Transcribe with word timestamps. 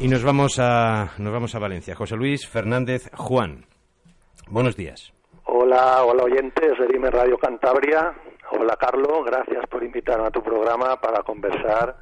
Y 0.00 0.06
nos 0.06 0.22
vamos 0.22 0.60
a, 0.60 1.10
nos 1.18 1.32
vamos 1.32 1.56
a 1.56 1.58
Valencia. 1.58 1.96
José 1.96 2.14
Luis 2.14 2.48
Fernández 2.48 3.10
Juan. 3.16 3.64
Buenos 4.46 4.76
días. 4.76 5.12
Hola, 5.44 6.04
hola 6.04 6.22
oyentes 6.22 6.78
de 6.78 6.86
Dime 6.86 7.10
Radio 7.10 7.36
Cantabria. 7.36 8.14
Hola 8.52 8.76
Carlos, 8.76 9.24
gracias 9.26 9.66
por 9.68 9.82
invitarme 9.82 10.28
a 10.28 10.30
tu 10.30 10.40
programa 10.40 11.00
para 11.00 11.24
conversar 11.24 11.96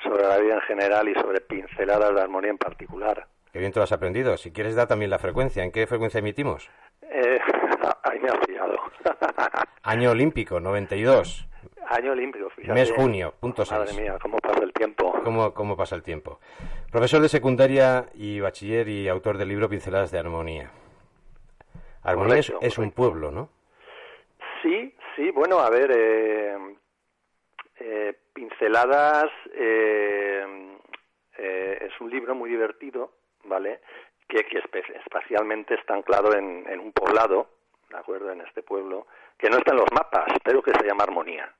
sobre 0.00 0.22
la 0.28 0.38
vida 0.38 0.54
en 0.54 0.60
general 0.60 1.08
y 1.08 1.14
sobre 1.14 1.40
pinceladas 1.40 2.14
de 2.14 2.20
armonía 2.20 2.50
en 2.50 2.58
particular. 2.58 3.26
Qué 3.52 3.58
bien 3.58 3.72
te 3.72 3.80
lo 3.80 3.84
has 3.84 3.92
aprendido. 3.92 4.36
Si 4.36 4.52
quieres, 4.52 4.76
da 4.76 4.86
también 4.86 5.10
la 5.10 5.18
frecuencia. 5.18 5.64
¿En 5.64 5.72
qué 5.72 5.88
frecuencia 5.88 6.18
emitimos? 6.20 6.70
Eh, 7.02 7.38
ahí 8.04 8.20
me 8.20 8.28
has 8.28 8.46
pillado. 8.46 8.74
Año 9.82 10.12
olímpico, 10.12 10.60
92. 10.60 11.48
Año 11.88 12.12
olímpico, 12.12 12.48
fíjate. 12.50 12.72
Mes 12.72 12.92
junio, 12.92 13.34
punto 13.40 13.64
6. 13.64 13.80
Madre 13.80 14.00
mía, 14.00 14.16
cómo 14.22 14.38
pasa 14.38 14.62
el 14.62 14.72
tiempo. 14.72 15.12
¿Cómo, 15.24 15.52
¿Cómo 15.52 15.76
pasa 15.76 15.96
el 15.96 16.04
tiempo? 16.04 16.38
Profesor 16.90 17.20
de 17.22 17.28
secundaria 17.28 18.06
y 18.14 18.40
bachiller 18.40 18.88
y 18.88 19.08
autor 19.08 19.38
del 19.38 19.48
libro 19.48 19.68
Pinceladas 19.68 20.10
de 20.10 20.18
Armonía. 20.18 20.70
Armonía 22.02 22.36
es- 22.38 22.50
Correcto, 22.50 22.82
un 22.82 22.90
pueblo, 22.92 23.30
¿no? 23.30 23.48
Sí, 24.62 24.94
sí, 25.16 25.30
bueno, 25.30 25.60
a 25.60 25.70
ver, 25.70 25.90
eh, 25.94 26.56
eh, 27.78 28.14
Pinceladas 28.32 29.30
eh, 29.54 30.76
eh, 31.38 31.78
es 31.88 32.00
un 32.00 32.10
libro 32.10 32.34
muy 32.34 32.50
divertido, 32.50 33.12
¿vale? 33.44 33.80
Que, 34.28 34.44
que 34.44 34.62
espacialmente 34.96 35.74
está 35.74 35.94
anclado 35.94 36.34
en, 36.34 36.66
en 36.68 36.80
un 36.80 36.92
poblado, 36.92 37.48
¿de 37.88 37.98
acuerdo? 37.98 38.30
En 38.32 38.40
este 38.40 38.62
pueblo, 38.62 39.06
que 39.38 39.48
no 39.48 39.58
está 39.58 39.72
en 39.72 39.78
los 39.78 39.92
mapas, 39.92 40.32
pero 40.44 40.62
que 40.62 40.72
se 40.72 40.84
llama 40.86 41.04
Armonía, 41.04 41.52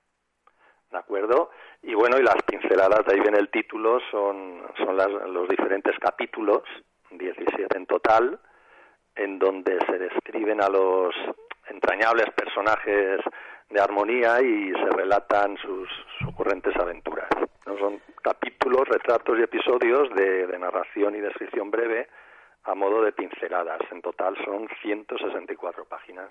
¿de 0.91 0.99
acuerdo? 0.99 1.51
Y 1.83 1.95
bueno, 1.95 2.19
y 2.19 2.23
las 2.23 2.37
pinceladas, 2.47 3.05
de 3.07 3.15
ahí 3.15 3.21
viene 3.21 3.39
el 3.39 3.51
título, 3.51 3.99
son, 4.11 4.63
son 4.77 4.97
las- 4.97 5.09
los 5.29 5.49
diferentes 5.49 5.99
capítulos, 5.99 6.63
17 7.11 7.77
en 7.77 7.87
total, 7.87 8.39
en 9.17 9.39
donde 9.39 9.79
se 9.87 9.99
describen 9.99 10.63
a 10.63 10.69
los 10.69 11.15
entrañables 11.69 12.31
personajes 12.31 13.21
de 13.69 13.81
armonía 13.81 14.41
y 14.43 14.73
se 14.73 14.91
relatan 14.97 15.57
sus, 15.59 15.89
sus 16.19 16.29
ocurrentes 16.29 16.75
aventuras. 16.77 17.29
¿no? 17.67 17.79
Son 17.79 18.01
capítulos, 18.23 18.89
retratos 18.89 19.39
y 19.39 19.43
episodios 19.43 20.13
de, 20.15 20.47
de 20.47 20.59
narración 20.59 21.15
y 21.15 21.21
descripción 21.21 21.71
breve 21.71 22.09
a 22.65 22.75
modo 22.75 23.03
de 23.03 23.13
pinceladas. 23.13 23.81
En 23.91 24.03
total 24.03 24.37
son 24.45 24.69
164 24.83 25.85
páginas. 25.85 26.31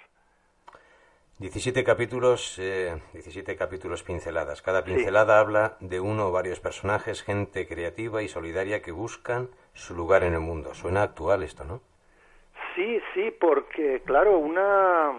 17 1.40 1.86
capítulos, 1.86 2.60
eh, 2.60 2.98
17 3.14 3.56
capítulos 3.56 4.04
pinceladas. 4.04 4.62
Cada 4.62 4.84
pincelada 4.84 5.40
habla 5.40 5.78
de 5.80 6.02
uno 6.02 6.28
o 6.28 6.32
varios 6.34 6.60
personajes, 6.60 7.24
gente 7.24 7.66
creativa 7.66 8.22
y 8.22 8.28
solidaria 8.28 8.82
que 8.82 8.92
buscan 8.92 9.48
su 9.74 9.96
lugar 9.96 10.24
en 10.24 10.34
el 10.34 10.42
mundo. 10.42 10.74
Suena 10.74 11.02
actual 11.02 11.44
esto, 11.44 11.64
¿no? 11.64 11.80
Sí, 12.76 13.00
sí, 13.14 13.32
porque 13.40 14.02
claro, 14.06 14.38
una, 14.38 15.14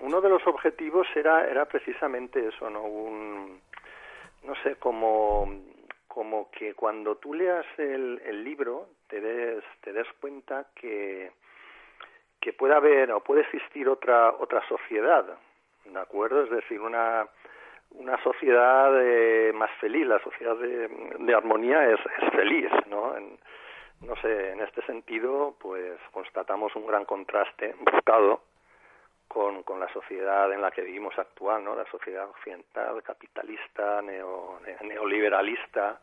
uno 0.00 0.20
de 0.22 0.30
los 0.30 0.46
objetivos 0.46 1.06
era, 1.14 1.46
era 1.46 1.66
precisamente 1.66 2.48
eso, 2.48 2.70
¿no? 2.70 2.80
Un, 2.80 3.60
no 4.44 4.54
sé, 4.62 4.76
como, 4.76 5.60
como 6.08 6.50
que 6.52 6.72
cuando 6.72 7.16
tú 7.16 7.34
leas 7.34 7.66
el, 7.76 8.22
el 8.24 8.42
libro 8.42 8.88
te 9.08 9.20
des, 9.20 9.62
te 9.82 9.92
des 9.92 10.06
cuenta 10.22 10.68
que, 10.74 11.32
que 12.40 12.54
puede 12.54 12.74
haber 12.74 13.12
o 13.12 13.20
puede 13.20 13.42
existir 13.42 13.90
otra, 13.90 14.30
otra 14.40 14.66
sociedad, 14.68 15.38
¿de 15.92 16.00
acuerdo? 16.00 16.44
Es 16.44 16.50
decir, 16.50 16.80
una, 16.80 17.26
una 17.92 18.22
sociedad 18.22 18.92
eh, 19.00 19.52
más 19.54 19.70
feliz, 19.80 20.06
la 20.06 20.18
sociedad 20.20 20.56
de, 20.56 21.34
armonía 21.34 21.88
es, 21.90 22.00
es 22.22 22.30
feliz, 22.32 22.70
¿no? 22.86 23.16
En, 23.16 23.38
no 24.02 24.14
sé, 24.16 24.50
en 24.52 24.60
este 24.60 24.82
sentido, 24.82 25.56
pues 25.58 25.98
constatamos 26.12 26.74
un 26.76 26.86
gran 26.86 27.04
contraste 27.04 27.74
buscado 27.80 28.42
con, 29.28 29.62
con 29.62 29.80
la 29.80 29.88
sociedad 29.92 30.52
en 30.52 30.60
la 30.60 30.70
que 30.70 30.82
vivimos 30.82 31.18
actual, 31.18 31.64
¿no? 31.64 31.74
La 31.74 31.86
sociedad 31.90 32.28
occidental, 32.28 33.02
capitalista, 33.02 34.02
neo, 34.02 34.60
ne- 34.64 34.86
neoliberalista, 34.88 35.98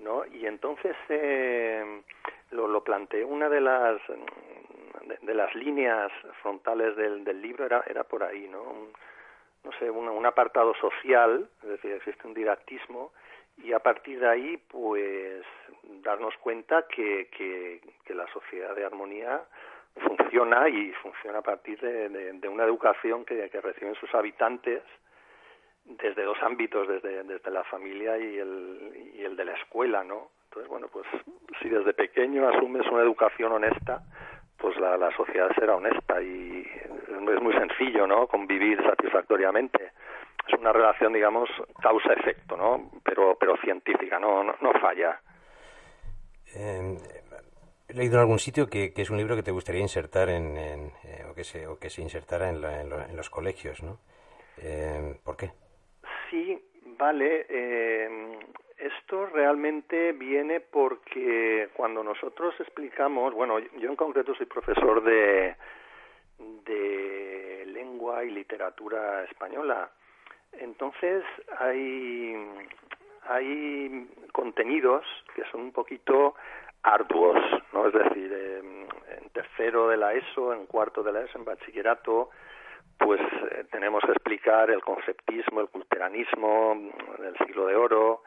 ¿no? 0.00 0.24
Y 0.26 0.46
entonces 0.46 0.96
eh, 1.08 2.02
lo, 2.50 2.66
lo 2.66 2.82
planteé, 2.82 3.24
una 3.24 3.48
de 3.48 3.60
las 3.60 4.00
de, 5.06 5.18
de 5.22 5.34
las 5.34 5.54
líneas 5.54 6.10
frontales 6.42 6.96
del, 6.96 7.24
del 7.24 7.40
libro 7.40 7.64
era, 7.64 7.82
era 7.86 8.04
por 8.04 8.22
ahí, 8.24 8.48
¿no? 8.48 8.62
Un, 8.62 8.92
no 9.64 9.72
sé, 9.78 9.90
un, 9.90 10.08
un 10.08 10.26
apartado 10.26 10.74
social, 10.74 11.48
es 11.62 11.68
decir, 11.68 11.92
existe 11.92 12.26
un 12.26 12.34
didactismo 12.34 13.12
y 13.58 13.72
a 13.72 13.80
partir 13.80 14.20
de 14.20 14.28
ahí, 14.28 14.56
pues, 14.68 15.44
darnos 16.02 16.36
cuenta 16.38 16.86
que, 16.86 17.28
que, 17.36 17.80
la 18.14 18.26
sociedad 18.32 18.74
de 18.74 18.84
armonía 18.84 19.42
funciona 19.94 20.68
y 20.68 20.92
funciona 20.94 21.38
a 21.38 21.42
partir 21.42 21.78
de 21.80 22.48
una 22.48 22.64
educación 22.64 23.24
que, 23.24 23.48
que 23.48 23.60
reciben 23.60 23.94
sus 23.94 24.12
habitantes 24.14 24.82
desde 25.88 26.22
dos 26.22 26.38
ámbitos, 26.42 26.86
desde, 26.86 27.22
desde 27.24 27.50
la 27.50 27.64
familia 27.64 28.18
y 28.18 28.38
el, 28.38 29.12
y 29.14 29.24
el 29.24 29.36
de 29.36 29.44
la 29.44 29.52
escuela, 29.54 30.04
¿no? 30.04 30.30
Entonces, 30.44 30.68
bueno, 30.68 30.88
pues 30.88 31.06
si 31.60 31.68
desde 31.68 31.94
pequeño 31.94 32.48
asumes 32.48 32.86
una 32.88 33.02
educación 33.02 33.52
honesta, 33.52 34.02
pues 34.58 34.76
la, 34.78 34.96
la 34.96 35.10
sociedad 35.16 35.48
será 35.58 35.76
honesta 35.76 36.20
y 36.20 36.66
es 36.66 37.42
muy 37.42 37.52
sencillo, 37.54 38.06
¿no? 38.06 38.26
Convivir 38.26 38.82
satisfactoriamente. 38.82 39.92
Es 40.46 40.58
una 40.58 40.72
relación, 40.72 41.12
digamos, 41.12 41.48
causa-efecto, 41.80 42.56
¿no? 42.56 42.90
Pero, 43.04 43.36
pero 43.38 43.56
científica, 43.58 44.18
no, 44.18 44.42
no, 44.42 44.54
no 44.60 44.72
falla. 44.80 45.20
Eh, 46.54 46.96
he 47.88 47.94
leído 47.94 48.14
en 48.14 48.20
algún 48.20 48.38
sitio 48.38 48.66
que, 48.68 48.92
que 48.94 49.02
es 49.02 49.10
un 49.10 49.18
libro 49.18 49.36
que 49.36 49.42
te 49.42 49.50
gustaría 49.50 49.80
insertar 49.82 50.28
en, 50.30 50.56
en, 50.56 50.80
eh, 51.04 51.24
o, 51.30 51.34
que 51.34 51.44
se, 51.44 51.66
o 51.66 51.78
que 51.78 51.90
se 51.90 52.02
insertara 52.02 52.48
en, 52.48 52.60
la- 52.60 52.80
en 52.80 52.88
lo- 52.90 53.02
en 53.02 53.16
los 53.16 53.28
colegios, 53.30 53.82
¿no? 53.82 53.98
Eh, 54.56 55.14
¿Por 55.24 55.36
qué? 55.36 55.50
Sí, 56.30 56.58
vale. 56.98 57.46
Esto 58.78 59.26
realmente 59.26 60.12
viene 60.12 60.60
porque 60.60 61.68
cuando 61.74 62.02
nosotros 62.02 62.54
explicamos, 62.60 63.34
bueno, 63.34 63.58
yo 63.58 63.90
en 63.90 63.96
concreto 63.96 64.34
soy 64.34 64.46
profesor 64.46 65.02
de, 65.02 65.56
lengua 67.66 68.24
y 68.24 68.30
literatura 68.30 69.24
española. 69.24 69.90
Entonces 70.52 71.24
hay, 71.58 72.34
hay 73.28 74.08
contenidos 74.32 75.04
que 75.34 75.42
son 75.50 75.62
un 75.62 75.72
poquito 75.72 76.34
arduos, 76.82 77.38
¿no? 77.72 77.86
Es 77.86 77.94
decir, 77.94 78.32
en 78.32 79.30
tercero 79.30 79.88
de 79.88 79.96
la 79.96 80.14
ESO, 80.14 80.52
en 80.52 80.66
cuarto 80.66 81.02
de 81.02 81.12
la 81.12 81.22
ESO, 81.22 81.38
en 81.38 81.44
bachillerato, 81.44 82.30
pues 82.98 83.20
eh, 83.20 83.64
tenemos 83.70 84.02
que 84.04 84.12
explicar 84.12 84.70
el 84.70 84.82
conceptismo, 84.82 85.60
el 85.60 85.68
culteranismo 85.68 86.90
del 87.18 87.36
siglo 87.38 87.66
de 87.66 87.76
oro 87.76 88.22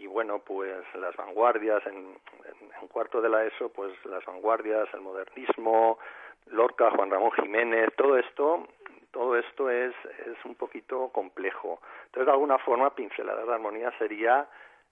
y 0.00 0.06
bueno, 0.06 0.38
pues 0.40 0.82
las 0.94 1.14
vanguardias 1.16 1.84
en, 1.86 1.96
en- 1.96 2.88
cuarto 2.88 3.20
de 3.20 3.28
la 3.28 3.44
ESO, 3.44 3.68
pues 3.72 3.92
las 4.06 4.24
vanguardias, 4.24 4.88
el 4.94 5.00
modernismo, 5.02 5.98
Lorca, 6.46 6.90
Juan 6.90 7.10
Ramón 7.10 7.30
Jiménez, 7.32 7.90
todo 7.96 8.16
esto, 8.18 8.66
todo 9.12 9.36
esto 9.36 9.70
es, 9.70 9.94
es 10.26 10.44
un 10.44 10.54
poquito 10.56 11.08
complejo. 11.10 11.80
Entonces, 12.06 12.26
de 12.26 12.32
alguna 12.32 12.58
forma, 12.58 12.94
pinceladas 12.94 13.46
de 13.46 13.52
armonía 13.54 13.92
sería 13.98 14.48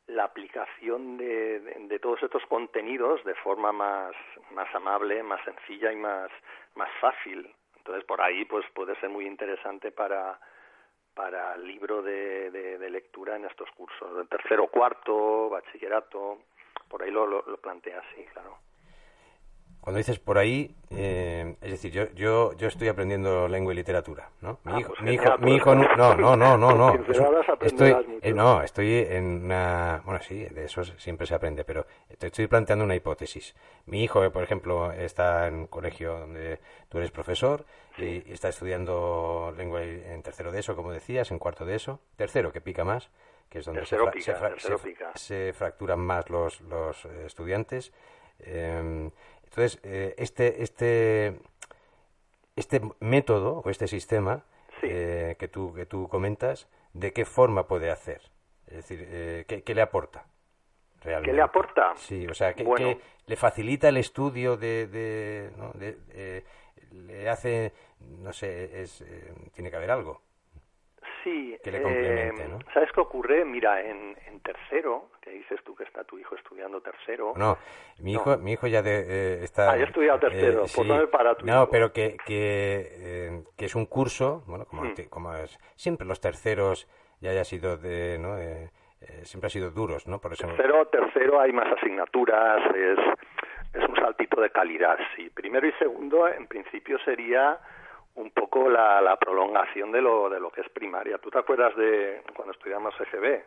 la 0.06 0.24
aplicación 0.24 1.16
de, 1.18 1.60
de- 1.60 1.86
de 1.88 1.98
todos 1.98 2.22
estos 2.22 2.44
contenidos 2.46 3.24
de 3.24 3.34
forma 3.36 3.72
más, 3.72 4.14
más 4.52 4.72
amable, 4.74 5.22
más 5.22 5.42
sencilla 5.44 5.92
y 5.92 5.96
más, 5.96 6.30
más 6.76 6.90
fácil. 7.00 7.50
Entonces, 7.78 8.04
por 8.04 8.20
ahí 8.20 8.44
pues 8.44 8.64
puede 8.74 8.94
ser 9.00 9.08
muy 9.08 9.26
interesante 9.26 9.90
para, 9.90 10.38
para 11.18 11.56
el 11.56 11.66
libro 11.66 12.00
de, 12.00 12.48
de, 12.52 12.90
lectura 12.90 13.34
en 13.34 13.44
estos 13.44 13.68
cursos, 13.72 14.16
de 14.16 14.24
tercero, 14.26 14.68
cuarto, 14.68 15.48
bachillerato, 15.48 16.38
por 16.88 17.02
ahí 17.02 17.10
lo, 17.10 17.26
lo, 17.26 17.42
lo 17.44 17.56
plantea 17.56 17.98
así, 17.98 18.24
claro. 18.32 18.56
Cuando 19.80 19.98
dices 19.98 20.18
por 20.18 20.36
ahí, 20.36 20.74
eh, 20.90 21.56
es 21.62 21.70
decir, 21.70 21.90
yo, 21.92 22.10
yo, 22.12 22.52
yo 22.58 22.68
estoy 22.68 22.88
aprendiendo 22.88 23.48
lengua 23.48 23.72
y 23.72 23.76
literatura, 23.76 24.28
¿no? 24.42 24.58
Mi 24.64 24.72
Ah, 24.74 24.78
hijo, 24.80 24.88
pues 24.88 25.00
mi 25.00 25.14
hijo, 25.14 25.24
mi 25.38 25.44
pues. 25.46 25.56
hijo, 25.56 25.74
no, 25.74 25.82
no, 25.96 26.14
no, 26.16 26.36
no, 26.36 26.58
no, 26.58 26.74
no. 26.74 26.92
Estoy, 27.60 27.90
eh, 28.20 28.32
no, 28.34 28.62
estoy 28.62 28.92
en 29.08 29.44
una, 29.44 30.02
bueno, 30.04 30.20
sí, 30.22 30.44
de 30.44 30.64
eso 30.64 30.84
siempre 30.84 31.26
se 31.26 31.34
aprende, 31.34 31.64
pero 31.64 31.86
te 32.18 32.26
estoy 32.26 32.46
planteando 32.48 32.84
una 32.84 32.96
hipótesis. 32.96 33.54
Mi 33.86 34.02
hijo, 34.04 34.30
por 34.30 34.42
ejemplo, 34.42 34.92
está 34.92 35.46
en 35.48 35.54
un 35.54 35.66
colegio 35.68 36.18
donde 36.18 36.60
tú 36.90 36.98
eres 36.98 37.10
profesor 37.10 37.64
y, 37.96 38.28
y 38.28 38.32
está 38.32 38.50
estudiando 38.50 39.54
lengua 39.56 39.82
en 39.82 40.22
tercero 40.22 40.52
de 40.52 40.60
eso, 40.60 40.76
como 40.76 40.92
decías, 40.92 41.30
en 41.30 41.38
cuarto 41.38 41.64
de 41.64 41.76
eso, 41.76 42.00
tercero 42.16 42.52
que 42.52 42.60
pica 42.60 42.84
más, 42.84 43.08
que 43.48 43.60
es 43.60 43.64
donde 43.64 43.86
se, 43.86 43.96
fra- 43.96 44.12
pica, 44.12 44.24
se 44.24 44.34
fra- 44.34 44.48
se 45.14 45.52
fracturan 45.54 46.00
más 46.00 46.28
los, 46.28 46.60
los 46.62 47.06
eh, 47.06 47.24
estudiantes. 47.24 47.92
Eh, 48.40 49.10
entonces, 49.48 49.80
eh, 49.82 50.14
este, 50.18 50.62
este, 50.62 51.38
este 52.56 52.80
método 53.00 53.62
o 53.64 53.70
este 53.70 53.88
sistema 53.88 54.44
Sí. 54.80 54.86
eh, 54.90 55.36
que, 55.38 55.48
tú, 55.48 55.72
que 55.74 55.86
tú 55.86 56.08
comentas, 56.08 56.68
¿de 56.92 57.12
qué 57.12 57.24
forma 57.24 57.66
puede 57.66 57.90
hacer? 57.90 58.20
Es 58.66 58.76
decir, 58.76 59.04
eh, 59.10 59.44
¿qué, 59.48 59.62
qué 59.62 59.74
le 59.74 59.82
aporta? 59.82 60.26
realmente. 61.00 61.30
¿Qué 61.30 61.36
le 61.36 61.42
aporta? 61.42 61.92
Sí, 61.96 62.26
o 62.26 62.34
sea, 62.34 62.54
que, 62.54 62.64
Bueno. 62.64 62.96
que 62.96 63.00
le 63.26 63.36
facilita 63.36 63.88
el 63.88 63.96
estudio 63.96 64.56
de... 64.56 64.86
de, 64.88 65.50
¿no? 65.56 65.70
de- 65.72 65.96
eh, 66.10 66.44
le 66.92 67.28
hace, 67.28 67.72
no 68.00 68.32
sé, 68.32 68.82
es, 68.82 69.00
eh, 69.02 69.32
tiene 69.54 69.70
que 69.70 69.76
haber 69.76 69.90
algo. 69.90 70.22
Sí, 71.24 71.56
que 71.62 71.70
le 71.70 71.78
eh, 71.78 71.82
complemente, 71.82 72.48
¿no? 72.48 72.58
¿sabes 72.72 72.90
qué 72.92 73.00
ocurre? 73.00 73.44
Mira, 73.44 73.80
en, 73.82 74.16
en 74.26 74.40
tercero, 74.40 75.10
que 75.20 75.30
dices 75.30 75.60
tú 75.64 75.74
que 75.74 75.84
está 75.84 76.04
tu 76.04 76.18
hijo 76.18 76.34
estudiando 76.36 76.80
tercero, 76.80 77.32
No, 77.36 77.58
mi 78.00 78.12
No. 78.14 78.20
hijo, 78.20 78.38
mi 78.38 78.52
hijo 78.52 78.66
ya 78.66 78.82
de, 78.82 79.00
eh, 79.00 79.44
está... 79.44 79.70
Ah, 79.72 79.76
ya 79.76 79.84
ha 79.84 79.86
estudiado 79.86 80.18
tercero, 80.20 80.60
pues 80.74 80.86
no 80.88 81.02
es 81.02 81.08
para 81.08 81.34
tu 81.34 81.46
No, 81.46 81.62
hijo. 81.62 81.70
pero 81.70 81.92
que, 81.92 82.16
que, 82.26 82.88
eh, 82.92 83.42
que 83.56 83.64
es 83.66 83.74
un 83.74 83.86
curso, 83.86 84.42
bueno, 84.46 84.64
como, 84.66 84.82
Hmm. 84.82 84.94
como 85.10 85.34
es, 85.34 85.58
siempre 85.76 86.06
los 86.06 86.20
terceros 86.20 86.86
ya 87.20 87.30
haya 87.30 87.44
sido 87.44 87.76
de, 87.76 88.18
¿no? 88.18 88.38
Eh, 88.38 88.70
eh, 89.00 89.24
siempre 89.24 89.46
han 89.46 89.50
sido 89.50 89.70
duros, 89.70 90.06
¿no? 90.06 90.20
Por 90.20 90.32
eso... 90.32 90.46
tercero, 90.46 90.86
tercero 90.88 91.40
hay 91.40 91.52
más 91.52 91.66
asignaturas, 91.76 92.60
es, 92.74 92.98
es 93.74 93.88
un 93.88 93.96
saltito 93.96 94.40
de 94.40 94.50
calidad, 94.50 94.96
sí. 95.16 95.30
Primero 95.30 95.66
y 95.66 95.72
segundo, 95.72 96.26
en 96.28 96.46
principio 96.46 96.98
sería 97.04 97.58
un 98.18 98.30
poco 98.32 98.68
la, 98.68 99.00
la 99.00 99.16
prolongación 99.16 99.92
de 99.92 100.00
lo, 100.02 100.28
de 100.28 100.40
lo 100.40 100.50
que 100.50 100.60
es 100.62 100.68
primaria. 100.70 101.18
¿Tú 101.18 101.30
te 101.30 101.38
acuerdas 101.38 101.74
de 101.76 102.22
cuando 102.34 102.52
estudiamos 102.52 102.94
EGB? 103.00 103.42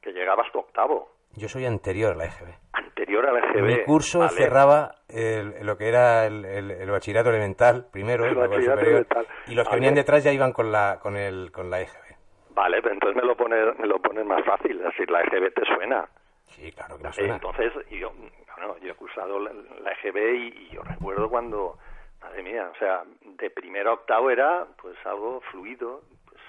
Que 0.00 0.12
llegabas 0.12 0.50
tu 0.52 0.58
octavo, 0.60 1.10
Yo 1.36 1.48
soy 1.48 1.66
anterior 1.66 2.12
a 2.12 2.16
la 2.16 2.24
EGB. 2.24 2.48
anterior 2.72 3.26
al 3.26 3.36
EGB. 3.36 3.62
Mi 3.66 3.84
curso 3.84 4.20
¿vale? 4.20 4.30
cerraba 4.32 4.94
el- 5.08 5.66
lo 5.66 5.76
que 5.76 5.88
era 5.88 6.24
el, 6.26 6.44
el- 6.44 6.70
el 6.70 6.90
bachillerato 6.90 7.30
elemental 7.30 7.86
primero 7.92 8.24
El 8.24 8.34
bachillerato 8.36 8.80
superior, 8.80 9.06
elemental. 9.06 9.26
y 9.48 9.54
los 9.54 9.68
que 9.68 9.74
venían 9.74 9.94
detrás 9.94 10.24
ya 10.24 10.32
iban 10.32 10.52
con 10.52 10.70
la 10.72 10.98
con 11.02 11.16
el 11.16 11.50
con 11.52 11.68
la 11.70 11.80
EGB. 11.80 12.16
Vale, 12.50 12.80
pero 12.82 12.94
entonces 12.94 13.16
me 13.20 13.26
lo 13.28 13.36
pones 13.36 13.78
me 13.78 13.86
lo 13.86 13.98
pones 14.00 14.24
más 14.24 14.44
fácil, 14.44 14.78
es 14.78 14.84
decir, 14.84 15.10
la 15.10 15.20
EGB 15.22 15.52
te 15.52 15.64
suena. 15.66 16.08
Sí, 16.46 16.72
claro 16.72 16.96
que 16.96 17.04
me 17.04 17.12
suena. 17.12 17.34
Entonces, 17.34 17.72
yo, 17.90 18.12
bueno, 18.56 18.76
yo 18.78 18.92
he 18.92 18.94
cursado 18.94 19.38
la, 19.38 19.52
la 19.52 19.92
EGB 19.92 20.16
y, 20.34 20.48
y 20.66 20.70
yo 20.70 20.82
recuerdo 20.82 21.28
cuando, 21.28 21.78
madre 22.20 22.42
mía, 22.42 22.70
o 22.72 22.78
sea, 22.78 23.04
de 23.22 23.50
primero 23.50 23.90
a 23.90 23.94
octavo 23.94 24.30
era 24.30 24.66
pues 24.80 24.96
algo 25.06 25.40
fluido, 25.50 26.02
pues 26.26 26.40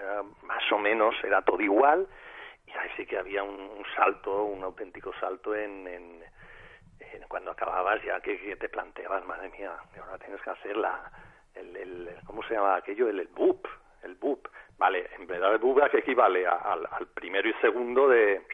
era 0.00 0.22
más 0.42 0.72
o 0.72 0.78
menos, 0.78 1.14
era 1.24 1.42
todo 1.42 1.60
igual, 1.60 2.06
y 2.66 2.70
ahí 2.72 2.90
sí 2.96 3.06
que 3.06 3.18
había 3.18 3.42
un, 3.42 3.58
un 3.60 3.84
salto, 3.96 4.44
un 4.44 4.62
auténtico 4.64 5.12
salto 5.20 5.54
en, 5.54 5.86
en- 5.86 6.28
cuando 7.28 7.50
acababas 7.50 8.02
ya 8.02 8.20
que, 8.20 8.38
que 8.40 8.56
te 8.56 8.68
planteabas, 8.70 9.24
madre 9.26 9.50
mía, 9.50 9.70
ahora 10.00 10.18
tienes 10.18 10.40
que 10.40 10.50
hacer 10.50 10.76
la, 10.76 11.10
el, 11.54 11.76
el- 11.76 12.10
¿cómo 12.24 12.42
se 12.44 12.54
llama 12.54 12.76
aquello? 12.76 13.08
El, 13.08 13.20
el 13.20 13.28
BUP, 13.28 13.66
el 14.02 14.14
BUP. 14.14 14.48
Vale, 14.78 15.10
en 15.14 15.26
verdad 15.26 15.52
el 15.52 15.58
BUP 15.58 15.82
a 15.82 15.90
qué 15.90 15.98
equivale 15.98 16.46
al, 16.46 16.88
al 16.90 17.06
primero 17.08 17.46
y 17.48 17.52
segundo 17.60 18.08
de, 18.08 18.46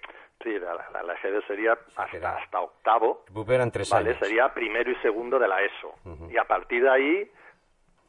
sí, 0.43 0.59
la, 0.59 0.75
la, 0.93 1.03
la 1.03 1.21
sería 1.47 1.73
hasta, 1.73 2.17
era- 2.17 2.37
hasta 2.37 2.61
octavo, 2.61 3.25
eran 3.55 3.71
tres 3.71 3.91
vale, 3.91 4.11
años. 4.11 4.21
sería 4.21 4.53
primero 4.53 4.91
y 4.91 4.97
segundo 4.97 5.39
de 5.39 5.49
la 5.49 5.63
ESO. 5.63 5.95
Ujú. 6.05 6.31
Y 6.31 6.37
a 6.37 6.45
partir 6.45 6.83
de 6.83 6.91
ahí, 6.91 7.31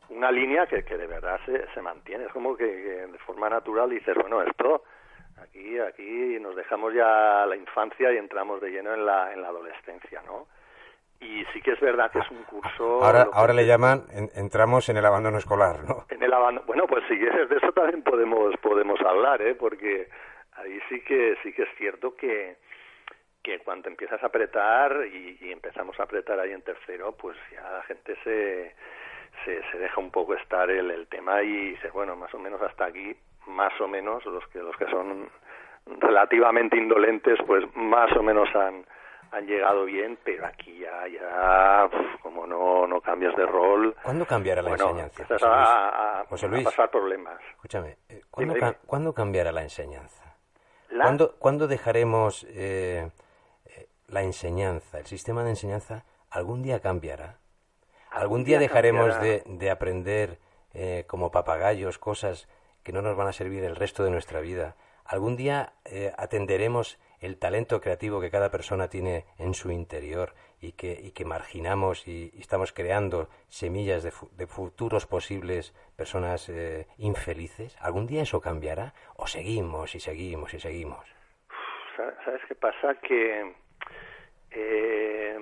una 0.09 0.31
línea 0.31 0.67
que, 0.67 0.83
que 0.83 0.97
de 0.97 1.07
verdad 1.07 1.39
se, 1.45 1.65
se 1.73 1.81
mantiene. 1.81 2.25
Es 2.25 2.31
como 2.31 2.55
que, 2.55 2.65
que 2.65 3.07
de 3.07 3.17
forma 3.19 3.49
natural 3.49 3.89
dices, 3.89 4.15
bueno, 4.15 4.41
esto, 4.43 4.83
aquí, 5.41 5.79
aquí 5.79 6.37
nos 6.39 6.55
dejamos 6.55 6.93
ya 6.93 7.45
la 7.45 7.55
infancia 7.55 8.11
y 8.11 8.17
entramos 8.17 8.61
de 8.61 8.69
lleno 8.69 8.93
en 8.93 9.05
la, 9.05 9.33
en 9.33 9.41
la 9.41 9.47
adolescencia, 9.49 10.21
¿no? 10.25 10.47
Y 11.21 11.45
sí 11.53 11.61
que 11.61 11.71
es 11.71 11.79
verdad 11.79 12.11
que 12.11 12.19
es 12.19 12.29
un 12.29 12.43
curso... 12.43 13.01
Ahora 13.03 13.23
lo 13.25 13.31
que 13.31 13.37
ahora 13.37 13.53
le 13.53 13.65
llaman 13.65 14.03
en- 14.11 14.29
entramos 14.35 14.89
en 14.89 14.97
el 14.97 15.05
abandono 15.05 15.37
escolar, 15.37 15.83
¿no? 15.87 16.05
en 16.09 16.21
el 16.21 16.31
abandono. 16.33 16.67
Bueno, 16.67 16.85
pues 16.87 17.03
si 17.07 17.17
quieres 17.17 17.49
de 17.49 17.55
eso 17.55 17.71
también 17.71 18.03
podemos 18.03 18.53
podemos 18.61 18.99
hablar, 18.99 19.41
¿eh? 19.41 19.55
Porque 19.55 20.09
ahí 20.65 20.79
sí 20.89 21.01
que 21.01 21.37
sí 21.43 21.53
que 21.53 21.63
es 21.63 21.69
cierto 21.77 22.15
que 22.15 22.57
que 23.43 23.59
cuando 23.59 23.89
empiezas 23.89 24.21
a 24.23 24.25
apretar 24.25 25.05
y, 25.13 25.37
y 25.39 25.51
empezamos 25.51 25.99
a 25.99 26.03
apretar 26.03 26.39
ahí 26.39 26.51
en 26.51 26.63
tercero, 26.63 27.11
pues 27.11 27.37
ya 27.51 27.61
la 27.71 27.83
gente 27.83 28.15
se 28.23 28.73
se, 29.45 29.61
se 29.71 29.77
deja 29.77 29.99
un 30.01 30.09
poco 30.11 30.33
estar 30.33 30.69
el, 30.71 30.89
el 30.89 31.07
tema 31.07 31.43
y 31.43 31.71
dice, 31.71 31.89
bueno, 31.91 32.15
más 32.15 32.33
o 32.33 32.39
menos 32.39 32.59
hasta 32.61 32.85
aquí, 32.85 33.15
más 33.47 33.79
o 33.81 33.87
menos 33.87 34.25
los 34.25 34.47
que 34.47 34.59
los 34.59 34.75
que 34.77 34.87
son 34.87 35.29
relativamente 35.99 36.77
indolentes, 36.77 37.37
pues 37.45 37.63
más 37.75 38.11
o 38.17 38.23
menos 38.23 38.49
han 38.55 38.85
han 39.31 39.45
llegado 39.47 39.85
bien, 39.85 40.17
pero 40.23 40.45
aquí 40.45 40.79
ya 40.79 41.07
ya 41.07 41.89
como 42.21 42.47
no 42.47 42.87
no 42.87 43.01
cambias 43.01 43.35
de 43.35 43.45
rol, 43.45 43.95
¿Cuándo 44.01 44.25
cambiará 44.25 44.61
la 44.61 44.69
bueno, 44.69 44.85
enseñanza? 44.89 45.21
empiezas 45.23 45.41
José 45.41 45.55
Luis? 45.55 45.67
a, 45.67 46.19
a- 46.21 46.25
José 46.25 46.45
a 46.45 46.49
Luis. 46.49 46.63
pasar 46.63 46.89
problemas. 46.89 47.39
Escúchame, 47.51 47.97
eh, 48.09 48.21
¿cuándo, 48.31 48.53
Dime, 48.53 48.65
dime. 48.67 48.77
¿cuándo 48.87 49.13
cambiará 49.13 49.51
la 49.51 49.61
enseñanza? 49.63 50.34
La- 50.95 51.03
¿Cuándo, 51.05 51.35
cuándo 51.37 51.67
dejaremos 51.67 52.45
eh, 52.49 53.09
eh, 53.65 53.87
la 54.07 54.23
enseñanza, 54.23 54.99
el 54.99 55.05
sistema 55.05 55.43
de 55.43 55.49
enseñanza, 55.51 56.05
algún 56.29 56.63
día 56.63 56.79
cambiará? 56.79 57.37
¿Algún 58.11 58.43
día 58.45 58.59
día 58.59 58.67
dejaremos 58.67 59.19
de, 59.19 59.43
de 59.45 59.71
aprender 59.71 60.39
eh, 60.73 61.03
como 61.07 61.31
papagayos 61.31 61.97
cosas 61.99 62.47
que 62.83 62.93
no 62.93 63.01
nos 63.01 63.17
van 63.17 63.27
a 63.27 63.33
servir 63.33 63.63
el 63.65 63.75
resto 63.75 64.03
de 64.05 64.11
nuestra 64.11 64.39
vida? 64.39 64.75
¿Algún 65.03 65.35
día 65.35 65.73
eh, 65.83 66.13
atenderemos 66.17 66.97
el 67.19 67.37
talento 67.37 67.81
creativo 67.81 68.19
que 68.21 68.29
cada 68.31 68.51
persona 68.51 68.87
tiene 68.89 69.25
en 69.37 69.53
su 69.53 69.71
interior 69.71 70.33
y 70.61 70.71
que, 70.73 70.99
y 71.01 71.11
que 71.11 71.25
marginamos 71.25 72.07
y, 72.07 72.31
estamos 72.39 72.71
creando 72.73 73.29
semillas 73.49 74.03
de, 74.03 74.11
fu- 74.11 74.29
de 74.35 74.47
futuros 74.47 75.05
posibles 75.05 75.73
personas 75.95 76.49
eh, 76.49 76.87
infelices? 76.97 77.77
¿Algún 77.81 78.07
día 78.07 78.21
eso 78.23 78.41
cambiará? 78.41 78.93
¿O 79.15 79.27
seguimos 79.27 79.95
y 79.95 79.99
seguimos 79.99 80.53
y 80.53 80.59
seguimos? 80.59 81.05
Sa- 81.95 82.23
¿Sabes 82.23 82.41
qué 82.47 82.55
pasa? 82.55 82.95
Que 83.01 83.53
eh, 84.51 85.37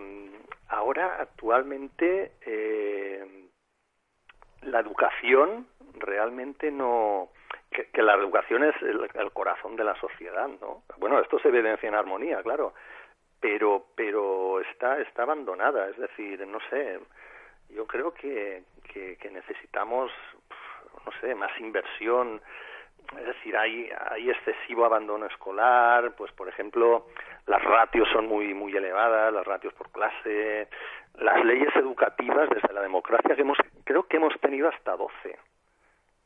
ahora, 0.70 1.18
actualmente, 1.22 2.34
eh, 2.46 3.48
la 4.64 4.80
educación 4.80 5.68
realmente 5.96 6.72
no... 6.72 7.30
Que, 7.74 7.88
que 7.88 8.02
la 8.02 8.14
educación 8.14 8.64
es 8.64 8.76
el, 8.82 9.32
corazón 9.32 9.76
de 9.76 9.84
la 9.84 9.96
sociedad, 9.96 10.48
¿no? 10.62 10.84
Bueno, 10.98 11.20
esto 11.20 11.40
se 11.40 11.48
evidencia 11.48 11.90
en 11.90 11.96
armonía, 11.96 12.42
claro, 12.44 12.74
pero 13.40 13.88
pero 13.96 14.62
está 14.62 15.00
está 15.00 15.24
abandonada, 15.24 15.90
es 15.90 15.98
decir, 15.98 16.46
no 16.48 16.60
sé, 16.70 17.00
yo 17.70 17.88
creo 17.88 18.14
que, 18.14 18.64
que, 18.92 19.18
que 19.18 19.32
necesitamos, 19.32 20.12
no 21.06 21.12
sé, 21.20 21.34
más 21.36 21.52
inversión, 21.60 22.42
es 23.20 23.26
decir, 23.26 23.56
hay, 23.58 23.90
hay 24.12 24.30
excesivo 24.30 24.86
abandono 24.86 25.26
escolar, 25.26 26.14
pues 26.16 26.32
por 26.32 26.48
ejemplo, 26.48 27.08
las 27.48 27.64
ratios 27.64 28.08
son 28.12 28.28
muy 28.28 28.54
muy 28.54 28.76
elevadas, 28.76 29.34
las 29.34 29.46
ratios 29.46 29.74
por 29.74 29.92
clase, 29.92 30.68
las 31.16 31.44
leyes 31.44 31.76
educativas 31.76 32.50
desde 32.50 32.74
la 32.74 32.82
democracia 32.82 33.36
que 33.36 33.42
hemos 33.42 33.58
creo 33.84 34.04
que 34.04 34.18
hemos 34.18 34.40
tenido 34.40 34.70
hasta 34.70 34.96
12. 34.96 35.38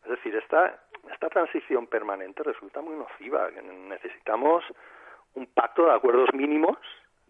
Es 0.07 0.11
decir, 0.11 0.35
esta 0.37 0.79
esta 1.11 1.27
transición 1.29 1.87
permanente 1.87 2.43
resulta 2.43 2.81
muy 2.81 2.95
nociva, 2.95 3.49
necesitamos 3.51 4.63
un 5.33 5.45
pacto 5.47 5.85
de 5.85 5.93
acuerdos 5.93 6.33
mínimos, 6.33 6.77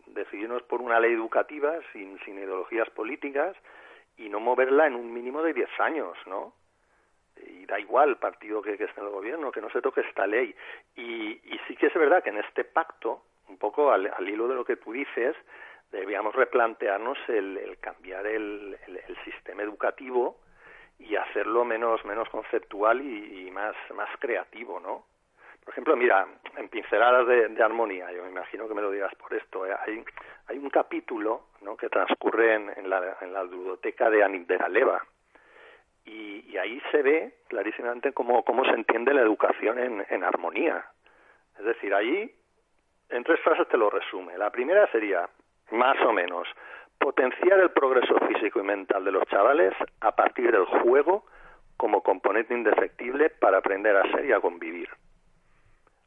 decidirnos 0.05 0.61
por 0.63 0.81
una 0.81 0.99
ley 0.99 1.13
educativa 1.13 1.73
sin 1.91 2.19
sin 2.23 2.37
ideologías 2.37 2.89
políticas 2.91 3.55
y 4.15 4.29
no 4.29 4.39
moverla 4.39 4.85
en 4.85 4.95
un 4.95 5.11
mínimo 5.11 5.41
de 5.41 5.53
10 5.53 5.79
años, 5.79 6.15
¿no? 6.27 6.53
y 7.45 7.65
da 7.65 7.79
igual 7.79 8.09
el 8.09 8.17
partido 8.17 8.61
que, 8.61 8.77
que 8.77 8.85
esté 8.85 8.99
en 8.99 9.07
el 9.07 9.11
gobierno, 9.11 9.51
que 9.51 9.61
no 9.61 9.69
se 9.69 9.81
toque 9.81 10.01
esta 10.01 10.25
ley. 10.25 10.55
Y, 10.95 11.31
y 11.31 11.59
sí 11.67 11.75
que 11.75 11.87
es 11.87 11.93
verdad 11.93 12.23
que 12.23 12.29
en 12.29 12.37
este 12.37 12.63
pacto, 12.63 13.21
un 13.47 13.57
poco 13.57 13.91
al, 13.91 14.11
al 14.11 14.27
hilo 14.27 14.47
de 14.47 14.55
lo 14.55 14.65
que 14.65 14.77
tú 14.77 14.91
dices, 14.91 15.35
debíamos 15.91 16.35
replantearnos 16.35 17.17
el, 17.27 17.57
el 17.57 17.77
cambiar 17.79 18.25
el, 18.25 18.77
el, 18.87 18.97
el 19.07 19.17
sistema 19.23 19.63
educativo 19.63 20.39
y 20.99 21.15
hacerlo 21.15 21.63
menos 21.63 22.03
menos 22.05 22.29
conceptual 22.29 23.01
y, 23.01 23.47
y 23.47 23.51
más 23.51 23.75
más 23.93 24.09
creativo, 24.19 24.79
¿no? 24.79 25.05
Por 25.67 25.73
ejemplo, 25.73 25.97
mira, 25.97 26.25
en 26.55 26.69
pinceladas 26.69 27.27
de, 27.27 27.61
armonía, 27.61 28.09
yo 28.13 28.23
me 28.23 28.29
imagino 28.29 28.69
que 28.69 28.73
me 28.73 28.81
lo 28.81 28.89
digas 28.89 29.13
por 29.15 29.33
esto, 29.33 29.65
¿eh? 29.65 29.75
hay, 29.85 30.01
hay 30.47 30.57
un 30.57 30.69
capítulo 30.69 31.47
¿no? 31.59 31.75
que 31.75 31.89
transcurre 31.89 32.53
en, 32.53 32.71
en, 32.77 32.89
la, 32.89 33.17
en 33.19 33.33
la 33.33 33.43
ludoteca 33.43 34.09
de 34.09 34.23
Anit 34.23 34.47
de 34.47 34.57
la 34.59 34.69
Leva, 34.69 35.03
y, 36.05 36.45
y 36.49 36.57
ahí 36.57 36.81
se 36.89 37.01
ve 37.01 37.33
clarísimamente 37.49 38.13
cómo, 38.13 38.45
cómo 38.45 38.63
se 38.63 38.71
entiende 38.71 39.13
la 39.13 39.19
educación 39.19 39.77
en, 39.77 40.05
en 40.09 40.23
armonía. 40.23 40.85
Es 41.59 41.65
decir, 41.65 41.93
ahí 41.93 42.33
en 43.09 43.23
tres 43.25 43.41
frases 43.41 43.67
te 43.67 43.77
lo 43.77 43.89
resume. 43.89 44.37
La 44.37 44.49
primera 44.49 44.89
sería, 44.89 45.27
más 45.71 45.99
o 45.99 46.13
menos, 46.13 46.47
potenciar 46.99 47.59
el 47.59 47.71
progreso 47.71 48.15
físico 48.27 48.59
y 48.59 48.63
mental 48.63 49.05
de 49.05 49.11
los 49.11 49.23
chavales 49.25 49.73
a 50.01 50.11
partir 50.13 50.51
del 50.51 50.65
juego 50.65 51.25
como 51.77 52.01
componente 52.01 52.53
indefectible 52.53 53.29
para 53.29 53.59
aprender 53.59 53.95
a 53.95 54.11
ser 54.11 54.25
y 54.25 54.33
a 54.33 54.39
convivir. 54.39 54.89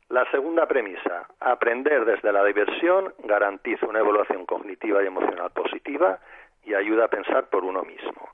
La 0.09 0.29
segunda 0.33 0.67
premisa, 0.67 1.29
aprender 1.39 2.05
desde 2.05 2.33
la 2.33 2.45
diversión 2.45 3.15
garantiza 3.25 3.87
una 3.87 4.01
evaluación 4.01 4.45
cognitiva 4.45 5.03
y 5.03 5.07
emocional 5.07 5.51
positiva 5.51 6.19
y 6.65 6.75
ayuda 6.75 7.05
a 7.05 7.09
pensar 7.09 7.49
por 7.49 7.65
uno 7.65 7.83
mismo. 7.83 8.29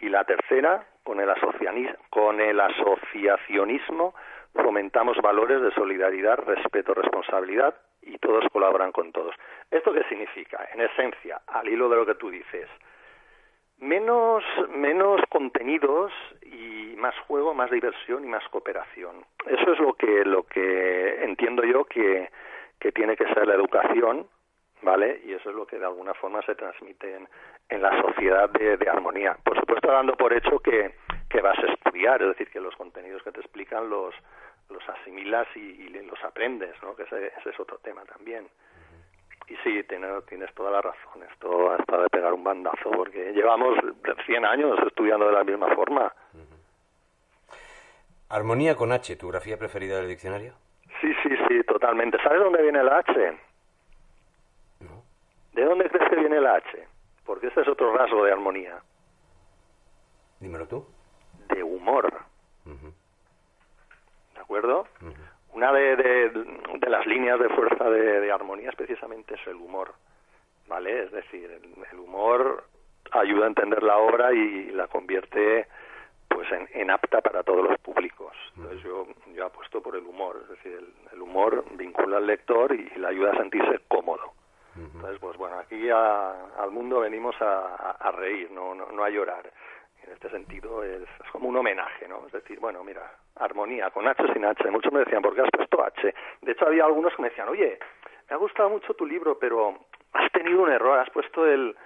Y 0.00 0.08
la 0.08 0.24
tercera, 0.24 0.86
con 1.02 1.20
el, 1.20 1.30
con 2.08 2.40
el 2.40 2.60
asociacionismo 2.60 4.14
fomentamos 4.54 5.18
valores 5.18 5.60
de 5.60 5.70
solidaridad, 5.72 6.38
respeto, 6.38 6.94
responsabilidad 6.94 7.74
y 8.08 8.18
todos 8.18 8.44
colaboran 8.52 8.92
con 8.92 9.12
todos. 9.12 9.34
¿Esto 9.70 9.92
qué 9.92 10.02
significa? 10.04 10.68
En 10.72 10.80
esencia, 10.80 11.42
al 11.46 11.68
hilo 11.68 11.88
de 11.88 11.96
lo 11.96 12.06
que 12.06 12.14
tú 12.14 12.30
dices, 12.30 12.68
menos, 13.78 14.42
menos 14.70 15.20
contenidos 15.28 16.12
y 16.42 16.94
más 16.96 17.14
juego, 17.26 17.54
más 17.54 17.70
diversión 17.70 18.24
y 18.24 18.28
más 18.28 18.46
cooperación. 18.48 19.24
Eso 19.46 19.72
es 19.72 19.78
lo 19.78 19.94
que, 19.94 20.24
lo 20.24 20.42
que 20.44 21.22
entiendo 21.22 21.62
yo 21.64 21.84
que, 21.84 22.30
que 22.80 22.92
tiene 22.92 23.16
que 23.16 23.32
ser 23.34 23.46
la 23.46 23.54
educación, 23.54 24.26
¿vale? 24.82 25.20
Y 25.24 25.32
eso 25.32 25.50
es 25.50 25.56
lo 25.56 25.66
que 25.66 25.78
de 25.78 25.84
alguna 25.84 26.14
forma 26.14 26.42
se 26.42 26.54
transmite 26.54 27.14
en, 27.14 27.28
en 27.68 27.82
la 27.82 28.00
sociedad 28.00 28.48
de, 28.50 28.76
de, 28.76 28.88
armonía. 28.88 29.36
Por 29.44 29.58
supuesto, 29.58 29.88
dando 29.88 30.16
por 30.16 30.32
hecho 30.32 30.58
que, 30.60 30.94
que 31.28 31.40
vas 31.40 31.58
a 31.58 31.72
estudiar, 31.72 32.22
es 32.22 32.28
decir, 32.28 32.50
que 32.50 32.60
los 32.60 32.74
contenidos 32.76 33.22
que 33.22 33.32
te 33.32 33.40
explican 33.40 33.88
los, 33.88 34.14
los 34.70 34.88
asimilas 34.88 35.46
y, 35.54 35.60
y 35.60 35.88
los 35.88 36.22
aprendes, 36.24 36.74
¿no? 36.82 36.94
Que 36.94 37.04
ese, 37.04 37.28
ese 37.38 37.50
es 37.50 37.60
otro 37.60 37.78
tema 37.78 38.04
también. 38.04 38.48
Y 39.48 39.56
sí, 39.64 39.82
tienes, 39.84 40.26
tienes 40.26 40.52
toda 40.54 40.70
la 40.70 40.82
razón, 40.82 41.22
esto 41.30 41.70
hasta 41.72 42.02
de 42.02 42.08
pegar 42.10 42.34
un 42.34 42.44
bandazo, 42.44 42.90
porque 42.90 43.32
llevamos 43.32 43.78
100 44.26 44.44
años 44.44 44.78
estudiando 44.86 45.26
de 45.26 45.32
la 45.32 45.44
misma 45.44 45.74
forma. 45.74 46.12
Armonía 48.28 48.76
con 48.76 48.92
H, 48.92 49.16
¿tu 49.16 49.28
grafía 49.28 49.56
preferida 49.58 49.96
del 49.96 50.08
diccionario? 50.08 50.52
Sí, 51.00 51.14
sí, 51.22 51.30
sí, 51.48 51.62
totalmente. 51.64 52.18
¿Sabes 52.22 52.40
dónde 52.40 52.62
viene 52.62 52.84
la 52.84 52.98
H? 52.98 53.38
No. 54.80 55.02
¿De 55.54 55.64
dónde 55.64 55.88
crees 55.88 56.10
que 56.10 56.16
viene 56.16 56.40
la 56.40 56.56
H? 56.56 56.86
Porque 57.24 57.46
ese 57.46 57.62
es 57.62 57.68
otro 57.68 57.96
rasgo 57.96 58.24
de 58.24 58.32
armonía. 58.32 58.82
Dímelo 60.40 60.68
tú. 60.68 60.86
De 61.48 61.62
humor. 61.62 62.12
Uh 62.66 62.70
-huh. 62.70 62.92
¿De 64.48 64.56
acuerdo? 64.56 64.86
Uh 65.02 65.04
-huh. 65.04 65.14
Una 65.52 65.72
de, 65.72 65.96
de, 65.96 66.30
de, 66.78 66.88
las 66.90 67.06
líneas 67.06 67.38
de 67.38 67.48
fuerza 67.50 67.84
de, 67.90 68.20
de, 68.20 68.32
armonía 68.32 68.70
es 68.70 68.76
precisamente 68.76 69.34
es 69.34 69.46
el 69.46 69.56
humor, 69.56 69.92
¿vale? 70.68 71.04
Es 71.04 71.10
decir, 71.12 71.50
el, 71.50 71.84
el, 71.92 71.98
humor 71.98 72.64
ayuda 73.10 73.44
a 73.44 73.48
entender 73.48 73.82
la 73.82 73.98
obra 73.98 74.32
y 74.32 74.70
la 74.70 74.86
convierte 74.86 75.66
pues 76.28 76.50
en, 76.52 76.68
en 76.72 76.90
apta 76.90 77.20
para 77.20 77.42
todos 77.42 77.68
los 77.68 77.78
públicos. 77.80 78.32
Entonces 78.56 78.82
yo, 78.82 79.06
yo 79.34 79.46
apuesto 79.46 79.82
por 79.82 79.96
el 79.96 80.06
humor, 80.06 80.40
es 80.44 80.48
decir, 80.48 80.72
el, 80.72 80.88
el 81.12 81.20
humor 81.22 81.64
vincula 81.72 82.16
al 82.18 82.26
lector 82.26 82.74
y, 82.74 82.90
y, 82.94 82.98
le 82.98 83.06
ayuda 83.06 83.32
a 83.32 83.36
sentirse 83.36 83.80
cómodo. 83.88 84.32
Entonces, 84.76 85.18
pues 85.18 85.36
bueno, 85.36 85.58
aquí 85.58 85.90
a, 85.90 86.54
al 86.62 86.70
mundo 86.70 87.00
venimos 87.00 87.34
a, 87.42 87.96
a 87.98 88.10
reír, 88.12 88.50
no, 88.52 88.74
no, 88.74 88.86
no 88.92 89.02
a 89.04 89.10
llorar 89.10 89.50
este 90.18 90.30
sentido 90.30 90.82
es, 90.82 91.02
es, 91.02 91.30
como 91.30 91.48
un 91.48 91.56
homenaje, 91.56 92.08
¿no? 92.08 92.26
Es 92.26 92.32
decir, 92.32 92.58
bueno, 92.58 92.82
mira, 92.82 93.08
armonía, 93.36 93.90
con 93.90 94.08
H 94.08 94.20
sin 94.32 94.44
H. 94.44 94.68
Muchos 94.68 94.92
me 94.92 95.00
decían, 95.00 95.22
¿por 95.22 95.32
qué 95.32 95.42
has 95.42 95.50
puesto 95.50 95.80
H? 95.80 96.12
De 96.42 96.52
hecho, 96.52 96.66
había 96.66 96.84
algunos 96.84 97.14
que 97.14 97.22
me 97.22 97.28
decían, 97.28 97.48
oye, 97.48 97.78
me 98.28 98.34
ha 98.34 98.36
gustado 98.36 98.68
mucho 98.68 98.94
tu 98.94 99.06
libro, 99.06 99.38
pero 99.38 99.78
has 100.12 100.32
tenido 100.32 100.62
un 100.62 100.72
error, 100.72 100.98
has 100.98 101.10
puesto 101.10 101.46
el, 101.46 101.76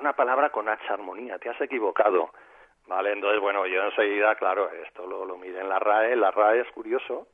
una 0.00 0.14
palabra 0.14 0.48
con 0.48 0.70
H, 0.70 0.82
armonía, 0.88 1.38
te 1.38 1.50
has 1.50 1.60
equivocado. 1.60 2.30
Vale, 2.86 3.12
entonces, 3.12 3.40
bueno, 3.42 3.66
yo 3.66 3.82
enseguida, 3.84 4.34
claro, 4.36 4.70
esto 4.70 5.06
lo, 5.06 5.26
lo 5.26 5.36
miré 5.36 5.60
en 5.60 5.68
la 5.68 5.78
RAE, 5.78 6.16
la 6.16 6.30
RAE 6.30 6.60
es 6.60 6.70
curioso, 6.70 7.28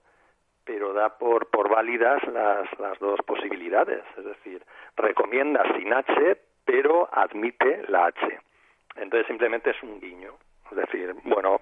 pero 0.64 0.93
da 0.93 1.19
por, 1.19 1.50
por 1.50 1.69
válidas 1.69 2.21
las, 2.25 2.67
las 2.81 2.99
dos 2.99 3.21
posibilidades, 3.25 4.02
es 4.19 4.25
decir, 4.25 4.64
recomienda 4.97 5.62
sin 5.76 5.93
H, 5.93 6.37
pero 6.64 7.09
admite 7.12 7.85
la 7.87 8.07
H. 8.07 8.40
Entonces 8.97 9.26
simplemente 9.26 9.70
es 9.70 9.82
un 9.82 10.00
guiño. 10.00 10.35
Es 10.70 10.76
decir, 10.76 11.14
bueno, 11.25 11.61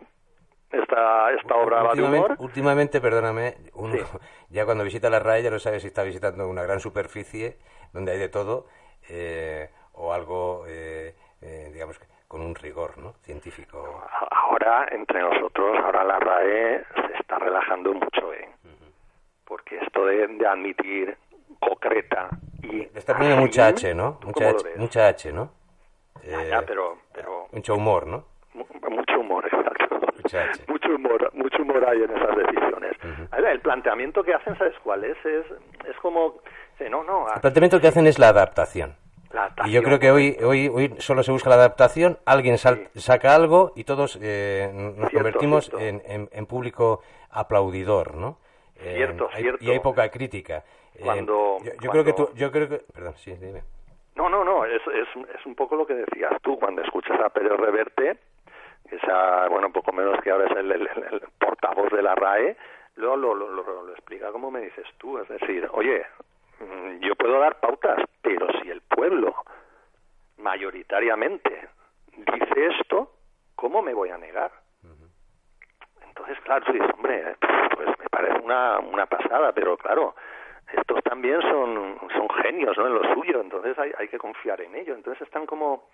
esta, 0.71 1.33
esta 1.33 1.55
obra 1.57 1.83
va 1.83 1.95
de 1.95 2.03
humor. 2.03 2.37
Últimamente, 2.39 3.01
perdóname, 3.01 3.57
uno, 3.75 3.95
sí. 3.95 4.19
ya 4.51 4.65
cuando 4.65 4.85
visita 4.85 5.09
la 5.09 5.19
RAE 5.19 5.43
ya 5.43 5.51
no 5.51 5.59
sabe 5.59 5.81
si 5.81 5.87
está 5.87 6.03
visitando 6.03 6.49
una 6.49 6.63
gran 6.63 6.81
superficie 6.81 7.57
donde 7.93 8.13
hay 8.13 8.19
de 8.19 8.29
todo 8.29 8.67
eh, 9.09 9.71
o 9.95 10.13
algo, 10.13 10.65
eh, 10.69 11.15
eh, 11.41 11.71
digamos, 11.73 11.99
con 12.27 12.43
un 12.43 12.55
rigor 12.55 12.99
¿no? 12.99 13.15
científico. 13.23 14.03
Ahora, 14.31 14.87
entre 14.91 15.21
nosotros, 15.21 15.79
ahora 15.83 16.05
la 16.05 16.19
RAE 16.19 16.85
se 16.95 17.19
está 17.19 17.39
relajando 17.39 17.95
mucho, 17.95 18.33
¿eh? 18.35 18.49
Uh 18.65 18.69
-huh. 18.69 18.93
Porque 19.47 19.79
esto 19.79 20.05
de, 20.05 20.27
de 20.27 20.47
admitir 20.47 21.17
concreta 21.59 22.29
y... 22.63 22.87
Le 22.87 22.91
está 22.99 23.15
poniendo 23.17 23.41
mucha 23.41 23.69
H, 23.69 23.95
¿no? 23.95 24.19
Mucha 24.25 24.51
H, 24.51 24.65
mucha 24.77 25.09
H, 25.09 25.33
¿no? 25.33 25.58
Ya, 26.25 26.43
ya, 26.45 26.63
pero, 26.63 26.99
pero... 27.13 27.49
Mucho 27.53 27.75
humor, 27.75 28.07
¿no? 28.07 28.25
Mucho 28.55 29.21
humor, 29.21 29.45
exacto. 30.21 30.63
Mucho 30.69 30.95
humor, 30.95 31.31
mucho 31.35 31.63
humor 31.63 31.85
hay 31.89 32.03
en 32.03 32.11
esas 32.11 32.37
decisiones. 32.37 32.93
Uh 33.03 33.07
-huh. 33.07 33.49
El 33.49 33.61
planteamiento 33.61 34.23
que 34.23 34.35
hacen, 34.35 34.57
¿sabes 34.59 34.75
cuál 34.83 35.05
es? 35.05 35.17
Es, 35.25 35.47
es 35.89 35.97
como... 36.03 36.41
No, 36.91 37.03
no... 37.03 37.27
El 37.35 37.41
planteamiento 37.41 37.81
que 37.81 37.89
hacen 37.89 38.07
es 38.07 38.19
la 38.19 38.29
adaptación. 38.29 38.95
La 39.31 39.43
adaptación. 39.43 39.71
Y 39.71 39.75
yo 39.75 39.83
creo 39.83 39.99
que 39.99 40.11
hoy, 40.11 40.37
hoy, 40.43 40.69
hoy 40.69 40.95
solo 40.99 41.23
se 41.23 41.33
busca 41.33 41.51
la 41.51 41.57
adaptación, 41.57 42.19
alguien 42.25 42.59
sal, 42.59 42.89
sí. 42.95 43.01
saca 43.01 43.35
algo 43.35 43.73
y 43.75 43.85
todos 43.85 44.19
eh, 44.23 44.71
nos 44.73 45.11
cierto, 45.11 45.17
convertimos 45.17 45.67
cierto. 45.67 45.85
En, 45.85 46.03
en, 46.07 46.29
en, 46.33 46.47
público 46.47 47.03
aplaudidor, 47.31 48.15
¿no? 48.15 48.39
Cierto, 48.81 49.29
hay, 49.33 49.43
cierto. 49.43 49.65
Y 49.65 49.71
hay 49.71 49.81
poca 49.81 50.09
crítica. 50.09 50.65
Cuando, 51.03 51.59
yo, 51.59 51.65
yo 51.65 51.71
cuando... 51.77 51.91
creo 51.91 52.05
que 52.05 52.13
tú, 52.13 52.31
yo 52.35 52.51
creo 52.51 52.69
que, 52.69 52.79
perdón, 52.93 53.15
sí, 53.17 53.33
dime. 53.33 53.63
No, 54.19 54.29
no, 54.29 54.43
no, 54.43 54.65
es, 54.65 54.83
es, 54.89 55.09
es 55.33 55.47
un 55.47 55.55
poco 55.55 55.77
lo 55.77 55.87
que 55.87 55.95
decías 55.95 56.33
tú 56.43 56.59
cuando 56.59 56.83
escuchas 56.83 57.21
a 57.21 57.29
Pérez 57.29 57.53
Reverte, 57.53 58.19
que 58.91 58.99
sea, 58.99 59.47
bueno, 59.49 59.69
un 59.69 59.73
poco 59.73 59.93
menos 59.93 60.21
que 60.23 60.33
ahora 60.33 60.47
es 60.47 60.57
el, 60.57 60.73
el, 60.73 60.89
el 60.89 61.21
portavoz 61.39 61.89
de 61.93 62.03
la 62.03 62.17
RAE, 62.17 62.57
luego 62.97 63.17
lo, 63.17 63.35
lo, 63.37 63.49
lo, 63.49 63.63
lo, 63.85 63.93
explica 63.93 64.33
como 64.33 64.51
me 64.51 64.63
dices 64.63 64.87
tú, 64.99 65.19
es 65.19 65.29
decir, 65.29 65.69
oye, 65.71 66.05
mm, 66.59 66.99
yo 66.99 67.15
puedo 67.15 67.39
dar 67.39 67.61
pautas, 67.61 68.03
pero 68.21 68.49
si 68.61 68.69
el 68.69 68.81
pueblo 68.81 69.37
mayoritariamente 70.39 71.69
dice 72.17 72.67
esto, 72.77 73.13
¿cómo 73.55 73.83
me 73.83 73.95
voy 73.95 74.11
a 74.11 74.19
negar? 74.19 74.51
Entonces, 76.09 76.41
claro, 76.41 76.65
tú 76.65 76.73
dices, 76.73 76.91
hombre, 76.93 77.37
pues 77.77 77.89
me 78.01 78.09
parece 78.11 78.41
una, 78.41 78.81
una 78.81 79.07
pasada, 79.07 79.53
pero 79.53 79.77
claro, 79.77 80.17
estos 80.73 81.03
también 81.03 81.41
son, 81.43 81.99
son 82.15 82.29
genios 82.43 82.77
¿no? 82.77 82.87
en 82.87 82.95
lo 82.95 83.15
suyo, 83.15 83.41
entonces 83.41 83.79
hay, 83.79 83.93
hay 83.99 84.09
que 84.09 84.19
confiar 84.19 84.61
en 84.61 84.75
ello. 84.75 84.95
Entonces 84.95 85.23
están 85.23 85.47
como, 85.47 85.91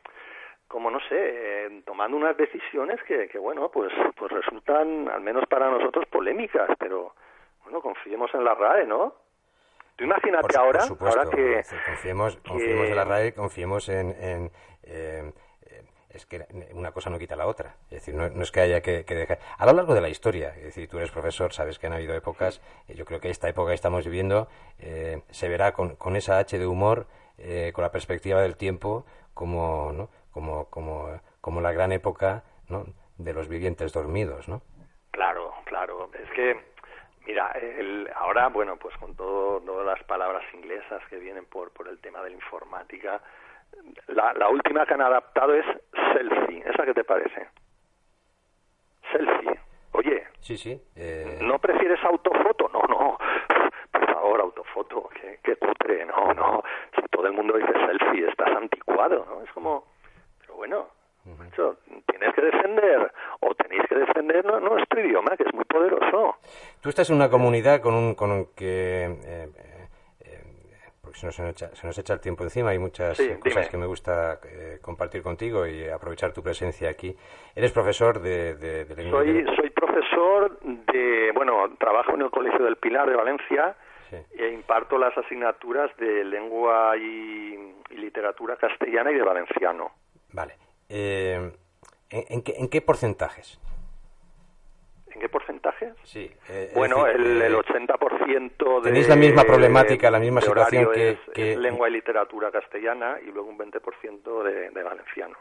como 0.68 0.90
no 0.90 1.00
sé, 1.08 1.16
eh, 1.16 1.82
tomando 1.86 2.16
unas 2.16 2.36
decisiones 2.36 3.02
que, 3.04 3.28
que, 3.28 3.38
bueno, 3.38 3.70
pues, 3.70 3.92
pues 4.16 4.32
resultan, 4.32 5.08
al 5.08 5.20
menos 5.20 5.44
para 5.48 5.70
nosotros, 5.70 6.06
polémicas, 6.06 6.68
pero 6.78 7.14
bueno, 7.62 7.80
confiemos 7.80 8.32
en 8.34 8.44
la 8.44 8.54
RAE, 8.54 8.86
¿no? 8.86 9.14
Tú 9.96 10.04
imagínate 10.04 10.48
por, 10.48 10.58
ahora, 10.58 10.78
por 10.80 10.88
supuesto, 10.88 11.20
ahora 11.20 11.30
que, 11.30 11.62
confiemos, 11.86 12.36
que... 12.36 12.48
confiemos 12.48 12.88
en 12.88 12.96
la 12.96 13.04
RAE, 13.04 13.32
confiemos 13.32 13.88
en, 13.88 14.10
en 14.20 14.50
eh, 14.82 15.32
es 16.14 16.26
que 16.26 16.46
una 16.72 16.92
cosa 16.92 17.10
no 17.10 17.18
quita 17.18 17.36
la 17.36 17.46
otra. 17.46 17.74
Es 17.84 17.98
decir, 17.98 18.14
no, 18.14 18.28
no 18.30 18.42
es 18.42 18.52
que 18.52 18.60
haya 18.60 18.80
que, 18.80 19.04
que, 19.04 19.14
dejar. 19.14 19.38
A 19.58 19.66
lo 19.66 19.72
largo 19.72 19.94
de 19.94 20.00
la 20.00 20.08
historia, 20.08 20.54
es 20.56 20.64
decir, 20.64 20.88
tú 20.88 20.98
eres 20.98 21.10
profesor, 21.10 21.52
sabes 21.52 21.78
que 21.78 21.88
han 21.88 21.92
habido 21.92 22.14
épocas, 22.14 22.62
eh, 22.88 22.94
yo 22.94 23.04
creo 23.04 23.20
que 23.20 23.30
esta 23.30 23.48
época 23.48 23.70
que 23.70 23.74
estamos 23.74 24.04
viviendo 24.04 24.48
eh, 24.78 25.22
se 25.30 25.48
verá 25.48 25.72
con, 25.72 25.96
con, 25.96 26.16
esa 26.16 26.38
H 26.38 26.58
de 26.58 26.66
humor, 26.66 27.06
eh, 27.38 27.72
con 27.74 27.82
la 27.82 27.90
perspectiva 27.90 28.40
del 28.40 28.56
tiempo, 28.56 29.04
como, 29.34 29.92
¿no? 29.92 30.08
como, 30.30 30.70
como, 30.70 31.20
como 31.40 31.60
la 31.60 31.72
gran 31.72 31.90
época 31.90 32.44
¿no? 32.68 32.86
de 33.18 33.32
los 33.32 33.48
vivientes 33.48 33.92
dormidos, 33.92 34.48
¿no? 34.48 34.62
Claro, 35.10 35.52
claro. 35.64 36.10
Es 36.14 36.30
que, 36.30 36.60
mira, 37.26 37.50
el, 37.52 38.08
ahora, 38.14 38.48
bueno, 38.48 38.76
pues 38.76 38.96
con 38.98 39.16
todo, 39.16 39.60
todas 39.60 39.86
las 39.86 40.02
palabras 40.04 40.42
inglesas 40.54 41.02
que 41.10 41.18
vienen 41.18 41.46
por, 41.46 41.72
por 41.72 41.88
el 41.88 41.98
tema 41.98 42.22
de 42.22 42.30
la 42.30 42.36
informática, 42.36 43.20
la, 44.08 44.32
la, 44.34 44.48
última 44.48 44.86
que 44.86 44.94
han 44.94 45.02
adaptado 45.02 45.54
es 45.54 45.64
selfie. 46.12 46.62
¿Esa 46.66 46.84
qué 46.84 46.94
te 46.94 47.04
parece? 47.04 47.48
Selfie. 49.12 49.58
Oye. 49.92 50.24
Sí, 50.40 50.56
sí. 50.56 50.80
Eh... 50.96 51.38
¿No 51.42 51.58
prefieres 51.58 52.02
autofoto? 52.04 52.68
No, 52.72 52.80
no. 52.88 53.18
Por 53.92 54.06
favor, 54.06 54.40
autofoto. 54.40 55.08
Qué, 55.20 55.40
qué 55.42 55.56
cutre. 55.56 56.04
No, 56.06 56.34
no. 56.34 56.62
Si 56.94 57.02
todo 57.10 57.26
el 57.26 57.32
mundo 57.32 57.56
dice 57.56 57.72
selfie, 57.72 58.28
estás 58.28 58.54
anticuado, 58.56 59.24
¿no? 59.28 59.42
Es 59.42 59.50
como... 59.52 59.84
Pero 60.40 60.56
bueno, 60.56 60.88
uh 61.24 61.30
-huh. 61.30 61.36
macho, 61.38 61.78
tienes 62.06 62.34
que 62.34 62.42
defender 62.42 63.12
o 63.40 63.54
tenéis 63.54 63.82
que 63.88 63.94
defender 63.94 64.44
no, 64.44 64.60
nuestro 64.60 65.00
idioma, 65.00 65.36
que 65.36 65.44
es 65.44 65.54
muy 65.54 65.64
poderoso. 65.64 66.36
Tú 66.80 66.88
estás 66.88 67.08
en 67.10 67.16
una 67.16 67.30
comunidad 67.30 67.80
con 67.80 67.94
un, 67.94 68.14
con 68.14 68.30
un 68.30 68.46
que... 68.54 69.04
Eh, 69.24 69.73
se 71.14 71.26
nos, 71.26 71.38
echa, 71.38 71.74
se 71.74 71.86
nos 71.86 71.96
echa 71.98 72.14
el 72.14 72.20
tiempo 72.20 72.42
encima. 72.44 72.70
Hay 72.70 72.78
muchas 72.78 73.16
sí, 73.16 73.28
cosas 73.38 73.62
dime. 73.62 73.68
que 73.70 73.76
me 73.76 73.86
gusta 73.86 74.40
eh, 74.44 74.78
compartir 74.82 75.22
contigo 75.22 75.66
y 75.66 75.88
aprovechar 75.88 76.32
tu 76.32 76.42
presencia 76.42 76.90
aquí. 76.90 77.16
Eres 77.54 77.72
profesor 77.72 78.20
de, 78.20 78.54
de, 78.56 78.84
de 78.84 78.96
lengua. 78.96 79.22
Soy, 79.22 79.44
soy 79.56 79.70
profesor 79.70 80.58
de, 80.60 81.30
bueno, 81.34 81.74
trabajo 81.78 82.14
en 82.14 82.22
el 82.22 82.30
Colegio 82.30 82.64
del 82.64 82.76
Pilar 82.76 83.08
de 83.08 83.16
Valencia 83.16 83.76
sí. 84.10 84.16
e 84.38 84.48
imparto 84.52 84.98
las 84.98 85.16
asignaturas 85.16 85.90
de 85.96 86.24
lengua 86.24 86.96
y, 86.96 87.74
y 87.90 87.96
literatura 87.96 88.56
castellana 88.56 89.10
y 89.10 89.14
de 89.14 89.22
valenciano. 89.22 89.92
Vale. 90.32 90.54
Eh, 90.88 91.52
¿en, 92.10 92.24
en, 92.28 92.42
qué, 92.42 92.54
¿En 92.58 92.68
qué 92.68 92.80
porcentajes? 92.82 93.60
¿En 95.14 95.20
qué 95.20 95.28
porcentaje? 95.28 95.92
Sí. 96.02 96.30
Eh, 96.48 96.72
bueno, 96.74 97.06
el, 97.06 97.40
el, 97.40 97.54
80% 97.54 98.82
de... 98.82 98.90
Tenéis 98.90 99.08
la 99.08 99.16
misma 99.16 99.44
problemática, 99.44 100.10
la 100.10 100.18
misma 100.18 100.40
situación 100.40 100.90
que, 100.92 101.18
es, 101.34 101.56
lengua 101.56 101.88
y 101.88 101.92
literatura 101.92 102.50
castellana 102.50 103.18
y 103.22 103.30
luego 103.30 103.48
un 103.48 103.58
20% 103.58 104.42
de, 104.42 104.70
de 104.70 104.82
valenciano. 104.82 105.36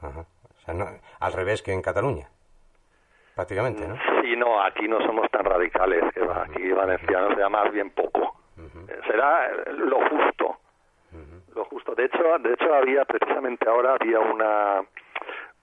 Ajá. 0.00 0.20
O 0.20 0.60
sea, 0.60 0.74
no, 0.74 0.86
al 1.20 1.32
revés 1.32 1.62
que 1.62 1.72
en 1.72 1.82
Cataluña 1.82 2.28
prácticamente, 3.36 3.86
¿no? 3.86 3.96
Sí, 4.22 4.34
no, 4.34 4.62
aquí 4.62 4.88
no 4.88 4.98
somos 5.04 5.30
tan 5.30 5.44
radicales, 5.44 6.02
que 6.14 6.22
aquí 6.22 6.72
valenciano 6.72 7.36
sea 7.36 7.50
más 7.50 7.70
bien 7.70 7.90
poco. 7.90 8.34
Será 9.06 9.52
lo 9.72 9.98
justo, 10.08 10.56
lo 11.54 11.64
justo. 11.66 11.94
De 11.94 12.06
hecho, 12.06 12.38
de 12.40 12.54
hecho 12.54 12.74
había 12.74 13.04
precisamente 13.04 13.68
ahora 13.68 13.94
había 14.00 14.18
una 14.20 14.80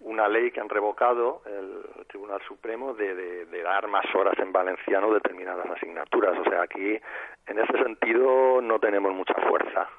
una 0.04 0.28
ley 0.28 0.52
que 0.52 0.60
han 0.60 0.70
revocado 0.70 1.42
el 1.46 2.06
Tribunal 2.08 2.42
Supremo 2.48 2.94
de, 2.94 3.16
de, 3.46 3.62
dar 3.64 3.88
más 3.88 4.06
horas 4.14 4.38
en 4.40 4.52
valenciano 4.52 5.14
determinadas 5.14 5.66
asignaturas. 5.70 6.38
O 6.40 6.44
sea, 6.44 6.62
aquí 6.64 7.00
en 7.48 7.60
ese 7.60 7.84
sentido 7.84 8.62
no 8.62 8.80
tenemos 8.80 9.14
mucha 9.14 9.34
fuerza. 9.48 9.90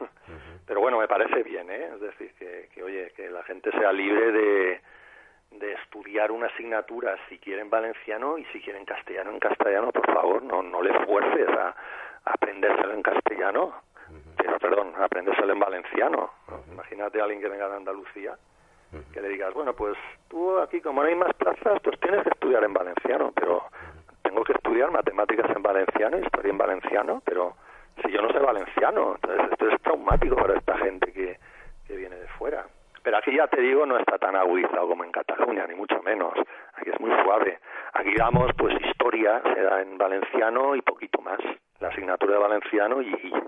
Pero 0.66 0.80
bueno, 0.80 0.98
me 0.98 1.08
parece 1.08 1.42
bien, 1.42 1.70
¿eh? 1.70 1.90
Es 1.94 2.00
decir, 2.00 2.32
que, 2.38 2.68
que 2.74 2.82
oye, 2.82 3.12
que 3.16 3.30
la 3.30 3.42
gente 3.44 3.70
sea 3.72 3.92
libre 3.92 4.32
de, 4.32 4.80
de 5.52 5.72
estudiar 5.72 6.30
una 6.30 6.46
asignatura 6.46 7.16
si 7.28 7.38
quieren 7.38 7.70
valenciano 7.70 8.38
y 8.38 8.44
si 8.46 8.60
quieren 8.60 8.84
castellano 8.84 9.30
en 9.30 9.38
castellano, 9.38 9.92
por 9.92 10.06
favor, 10.06 10.42
no, 10.42 10.62
no 10.62 10.82
le 10.82 10.92
fuerces 11.04 11.48
a, 11.48 11.74
aprendérselo 12.24 12.92
en 12.94 13.02
castellano, 13.02 13.74
pero, 14.36 14.58
perdón, 14.58 14.94
a 14.96 15.04
aprendérselo 15.04 15.52
en 15.52 15.60
valenciano. 15.60 16.30
Imagínate 16.72 17.20
a 17.20 17.24
alguien 17.24 17.40
que 17.40 17.48
venga 17.48 17.68
de 17.68 17.76
Andalucía 17.76 18.36
que 19.12 19.20
le 19.20 19.28
digas, 19.28 19.52
bueno, 19.54 19.72
pues 19.74 19.96
tú 20.28 20.58
aquí 20.58 20.80
como 20.80 21.02
no 21.02 21.08
hay 21.08 21.14
más 21.14 21.32
plazas, 21.34 21.80
pues 21.82 21.98
tienes 22.00 22.22
que 22.22 22.30
estudiar 22.30 22.64
en 22.64 22.72
valenciano, 22.72 23.32
pero 23.34 23.64
tengo 24.22 24.42
que 24.44 24.52
estudiar 24.52 24.90
matemáticas 24.90 25.54
en 25.54 25.62
valenciano, 25.62 26.18
historia 26.18 26.50
en 26.50 26.58
valenciano, 26.58 27.22
pero 27.24 27.54
si 28.02 28.10
yo 28.10 28.22
no 28.22 28.32
sé 28.32 28.38
valenciano, 28.38 29.14
entonces 29.14 29.52
esto 29.52 29.68
es 29.68 29.82
traumático 29.82 30.36
para 30.36 30.58
esta 30.58 30.76
gente 30.78 31.12
que, 31.12 31.38
que 31.86 31.96
viene 31.96 32.16
de 32.16 32.28
fuera. 32.28 32.66
Pero 33.04 33.18
aquí 33.18 33.36
ya 33.36 33.46
te 33.48 33.60
digo, 33.60 33.84
no 33.84 33.98
está 33.98 34.16
tan 34.16 34.34
agudizado 34.34 34.88
como 34.88 35.04
en 35.04 35.12
Cataluña, 35.12 35.66
ni 35.66 35.74
mucho 35.74 36.02
menos. 36.02 36.32
Aquí 36.72 36.88
es 36.88 36.98
muy 36.98 37.10
suave. 37.22 37.60
Aquí 37.92 38.14
damos, 38.16 38.50
pues, 38.56 38.74
historia, 38.80 39.42
se 39.54 39.60
da 39.60 39.82
en 39.82 39.98
valenciano 39.98 40.74
y 40.74 40.80
poquito 40.80 41.20
más. 41.20 41.38
La 41.80 41.88
asignatura 41.88 42.32
de 42.32 42.38
valenciano 42.40 43.02
y, 43.02 43.12
está. 43.12 43.43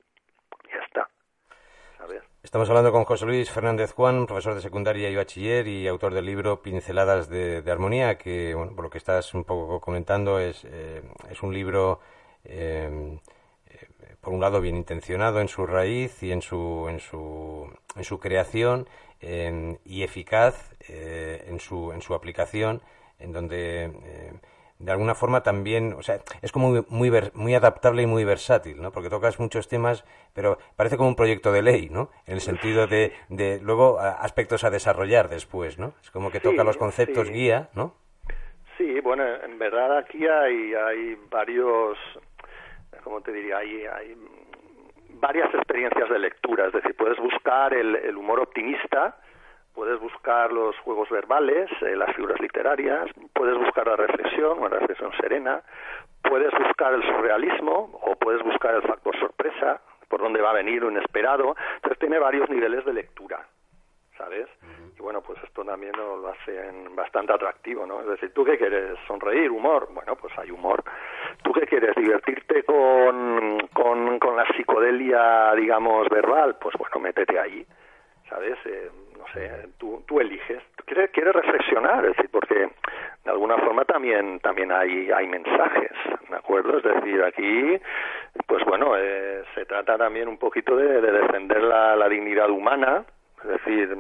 Estamos 2.47 2.69
hablando 2.69 2.93
con 2.93 3.05
José 3.05 3.27
Luis 3.27 3.51
Fernández 3.51 3.91
Juan, 3.91 4.25
profesor 4.25 4.55
de 4.55 4.61
secundaria 4.61 5.11
y 5.11 5.17
bachiller 5.17 5.67
y 5.67 5.89
autor 5.89 6.15
del 6.15 6.27
libro 6.27 6.63
Pinceladas 6.63 7.29
de, 7.29 7.61
Armonía, 7.69 8.19
que, 8.19 8.55
bueno, 8.55 8.73
por 8.73 8.85
lo 8.85 8.91
que 8.91 8.99
estás 8.99 9.35
un 9.35 9.43
poco 9.43 9.81
comentando, 9.81 10.39
es, 10.39 10.65
eh, 10.65 11.03
un 11.43 11.53
libro, 11.53 11.99
eh, 12.45 13.19
eh, 13.67 13.89
por 14.21 14.33
un 14.33 14.41
lado, 14.41 14.61
bien 14.61 14.77
intencionado 14.77 15.41
en 15.41 15.49
su 15.49 15.67
raíz 15.67 16.23
y 16.23 16.31
en 16.31 16.41
su, 16.41 16.87
en 16.89 17.01
su, 17.01 17.69
en 17.97 18.05
su 18.05 18.21
creación, 18.21 18.89
y 19.21 20.05
eficaz 20.05 20.71
en, 20.89 21.59
su, 21.59 21.91
en 21.91 22.01
su 22.01 22.15
aplicación, 22.15 22.81
en 23.19 23.33
donde 23.33 23.91
de 24.79 24.93
alguna 24.93 25.15
forma 25.15 25.43
también, 25.43 25.95
o 25.95 26.03
sea, 26.03 26.19
es 26.43 26.53
como 26.53 26.85
muy, 26.89 27.11
muy, 27.35 27.55
adaptable 27.55 28.03
y 28.03 28.07
muy 28.07 28.25
versátil, 28.25 28.81
¿no? 28.81 28.93
Porque 28.93 29.09
tocas 29.09 29.41
muchos 29.41 29.69
temas, 29.69 30.05
pero 30.35 30.59
parece 30.77 30.97
como 30.97 31.09
un 31.09 31.17
proyecto 31.17 31.53
de 31.53 31.63
ley, 31.63 31.89
¿no? 31.91 32.11
En 32.27 32.35
el 32.35 32.41
sentido 32.41 32.87
de, 32.87 33.13
de 33.29 33.59
luego 33.63 33.99
aspectos 33.99 34.65
a 34.65 34.71
desarrollar 34.71 35.29
después, 35.29 35.79
¿no? 35.79 35.95
Es 36.03 36.11
como 36.11 36.31
que 36.31 36.41
toca 36.41 36.65
los 36.65 36.77
conceptos 36.77 37.31
guía, 37.31 37.69
¿no? 37.75 37.95
Sí, 38.77 39.01
bueno, 39.01 39.25
en 39.25 39.59
verdad 39.59 39.97
aquí 39.97 40.27
hay, 40.27 40.75
hay 40.75 41.17
varios, 41.31 41.97
¿cómo 43.03 43.23
te 43.23 43.33
diría? 43.33 43.59
Hay, 43.59 43.87
hay 43.87 44.17
varias 45.21 45.53
experiencias 45.55 46.09
de 46.11 46.19
lectura, 46.19 46.67
es 46.67 46.73
decir, 46.75 46.95
puedes 46.97 47.19
buscar 47.19 47.73
el, 47.73 48.17
humor 48.17 48.41
optimista, 48.41 49.19
puedes 49.77 50.01
buscar 50.01 50.53
los 50.53 50.77
juegos 50.79 51.09
verbales, 51.11 51.71
eh, 51.83 51.95
las 51.95 52.17
figuras 52.17 52.41
literarias, 52.41 53.11
puedes 53.35 53.59
buscar 53.59 53.87
la 53.87 53.97
reflexión, 53.97 54.59
una 54.59 54.71
reflexión 54.71 55.13
serena, 55.21 55.63
puedes 56.23 56.51
buscar 56.59 56.95
el 56.95 57.03
surrealismo 57.03 58.01
o 58.03 58.17
puedes 58.17 58.43
buscar 58.43 58.75
el 58.75 58.83
factor 58.83 59.15
sorpresa, 59.21 59.83
por 60.09 60.21
dónde 60.23 60.41
va 60.41 60.51
a 60.51 60.55
venir 60.55 60.81
lo 60.81 60.91
inesperado, 60.91 61.55
entonces 61.77 61.99
tiene 61.99 62.19
varios 62.19 62.49
niveles 62.49 62.87
de 62.87 62.95
lectura, 62.95 63.47
¿sabes? 64.17 64.49
Y 64.99 65.03
bueno, 65.03 65.21
pues 65.21 65.39
esto 65.45 65.63
también 65.63 65.93
lo 65.95 66.27
hace 66.27 66.59
bastante 66.95 67.35
atractivo, 67.35 67.85
¿no? 67.85 68.01
Es 68.01 68.07
decir, 68.07 68.33
¿tú 68.33 68.47
qué 68.47 68.57
quieres? 68.57 68.99
¿Sonreír? 69.07 69.51
¿Humor? 69.51 69.89
Bueno, 69.93 70.17
pues 70.17 70.33
hay 70.39 70.51
humor. 70.51 70.83
¿Tú 71.43 71.53
qué 71.53 71.67
quieres? 71.67 71.95
¿Divertirte 71.97 72.63
con, 72.63 73.69
con, 73.75 74.19
con 74.19 74.37
la 74.37 74.47
psicodelia, 74.57 75.53
digamos, 75.55 76.09
verbal? 76.09 76.57
Pues 76.59 76.75
bueno, 76.79 76.99
métete 76.99 77.39
ahí, 77.39 77.67
¿sabes? 78.31 78.57
Eh, 78.65 78.91
tú, 79.79 80.03
tú 80.07 80.21
eliges. 80.21 80.63
¿Quieres, 80.85 81.11
quieres 81.11 81.35
reflexionar? 81.35 82.05
Es 82.05 82.17
decir, 82.17 82.31
porque 82.31 82.69
de 83.25 83.31
alguna 83.31 83.59
forma 83.59 83.85
también 83.85 84.41
también 84.41 84.71
hay, 84.73 85.11
hay 85.11 85.27
mensajes, 85.27 85.91
¿de 86.29 86.37
acuerdo? 86.37 86.79
Es 86.79 86.85
decir, 86.85 87.23
aquí, 87.23 87.79
pues 88.47 88.65
bueno, 88.65 88.97
eh, 88.97 89.43
se 89.55 89.65
trata 89.67 89.99
también 89.99 90.29
un 90.29 90.39
poquito 90.39 90.77
de, 90.77 91.01
de 91.01 91.13
defender 91.13 91.63
la, 91.63 92.09
dignidad 92.09 92.51
humana, 92.51 93.05
es 93.43 93.49
decir, 93.49 93.97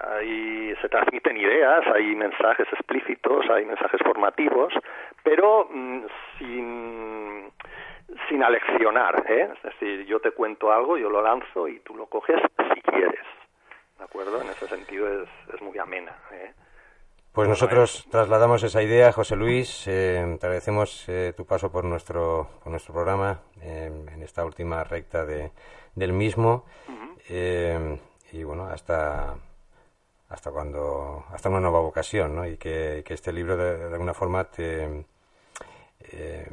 Ahí 0.00 0.74
se 0.82 0.88
transmiten 0.88 1.36
ideas, 1.36 1.86
hay 1.94 2.16
mensajes 2.16 2.66
explícitos, 2.72 3.48
hay 3.48 3.64
mensajes 3.64 4.00
formativos, 4.04 4.74
pero 5.22 5.68
mm, 5.70 6.02
sin, 6.36 7.52
sin 8.28 8.42
aleccionar, 8.42 9.24
¿eh? 9.28 9.48
Es 9.54 9.62
decir, 9.62 10.04
yo 10.06 10.18
te 10.18 10.32
cuento 10.32 10.72
algo, 10.72 10.98
yo 10.98 11.08
lo 11.08 11.22
lanzo 11.22 11.68
y 11.68 11.78
tú 11.80 11.94
lo 11.94 12.06
coges 12.06 12.40
si 12.74 12.80
quieres, 12.82 13.24
¿de 14.04 14.10
acuerdo? 14.10 14.42
En 14.42 14.50
ese 14.50 14.68
sentido 14.68 15.08
es, 15.08 15.28
es 15.54 15.62
muy 15.62 15.78
amena, 15.78 16.14
¿eh? 16.30 16.52
Pues 17.32 17.48
nosotros 17.48 18.06
trasladamos 18.10 18.62
esa 18.62 18.82
idea, 18.82 19.10
José 19.12 19.34
Luis. 19.34 19.88
Eh, 19.88 20.36
te 20.38 20.46
agradecemos 20.46 21.08
eh, 21.08 21.32
tu 21.36 21.46
paso 21.46 21.72
por 21.72 21.84
nuestro, 21.84 22.48
por 22.62 22.70
nuestro 22.70 22.94
programa 22.94 23.40
en 23.60 24.22
esta 24.22 24.44
última 24.44 24.84
recta 24.84 25.24
de, 25.24 25.50
del 25.94 26.12
mismo. 26.12 26.66
y 27.28 28.44
bueno, 28.44 28.66
hasta 28.66 29.34
hasta 30.28 30.50
cuando 30.50 31.24
hasta 31.30 31.48
una 31.48 31.60
nueva 31.60 31.80
vocación 31.80 32.34
¿no? 32.34 32.46
y 32.46 32.56
que, 32.56 33.04
este 33.06 33.32
libro 33.32 33.56
de, 33.56 33.84
alguna 33.84 34.14
forma 34.14 34.44
te, 34.44 35.04
eh, 36.00 36.48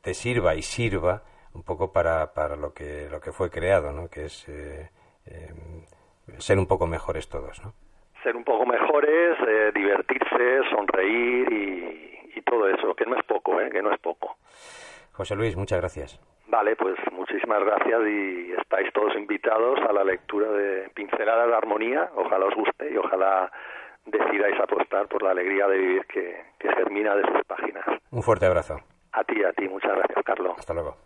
te, 0.00 0.14
sirva 0.14 0.54
y 0.54 0.62
sirva 0.62 1.22
un 1.54 1.62
poco 1.62 1.92
para, 1.92 2.32
para 2.32 2.56
lo 2.56 2.72
que 2.72 3.08
lo 3.10 3.20
que 3.20 3.32
fue 3.32 3.50
creado 3.50 3.92
¿no? 3.92 4.08
que 4.08 4.26
es 4.26 4.48
eh, 4.48 4.90
eh, 5.26 5.52
ser 6.38 6.58
un 6.58 6.66
poco 6.66 6.86
mejores 6.86 7.28
todos 7.28 7.62
¿no? 7.64 7.72
ser 8.22 8.36
un 8.36 8.44
poco 8.44 8.66
mejores 8.66 9.38
divertirse 9.74 10.60
sonreír 10.70 11.52
y, 11.52 12.38
y, 12.38 12.42
todo 12.42 12.68
eso 12.68 12.94
que 12.94 13.06
no 13.06 13.16
es 13.16 13.24
poco 13.24 13.60
¿eh? 13.60 13.70
que 13.70 13.82
no 13.82 13.92
es 13.92 14.00
poco 14.00 14.36
José 15.12 15.34
Luis 15.36 15.56
muchas 15.56 15.80
gracias 15.80 16.20
Vale, 16.52 16.76
pues 16.76 16.98
muchísimas 17.12 17.64
gracias 17.64 18.00
y 18.06 18.52
estáis 18.52 18.92
todos 18.92 19.16
invitados 19.16 19.78
a 19.88 19.92
la 19.94 20.04
lectura 20.04 20.50
de 20.52 20.90
Pinceladas 20.90 21.48
de 21.48 21.54
Armonía. 21.54 22.10
Ojalá 22.14 22.44
os 22.44 22.54
guste 22.54 22.92
y 22.92 22.96
ojalá 22.98 23.50
decidáis 24.04 24.60
apostar 24.60 25.08
por 25.08 25.22
la 25.22 25.30
alegría 25.30 25.66
de 25.66 25.78
vivir 25.78 26.04
que, 26.04 26.44
que 26.58 26.70
germina 26.74 27.14
de 27.16 27.22
sus 27.22 27.42
páginas. 27.46 27.86
Un 28.10 28.22
fuerte 28.22 28.44
abrazo. 28.44 28.80
A 29.12 29.24
ti, 29.24 29.42
a 29.42 29.52
ti. 29.52 29.66
Muchas 29.66 29.96
gracias, 29.96 30.22
Carlos. 30.24 30.54
Hasta 30.58 30.74
luego. 30.74 30.96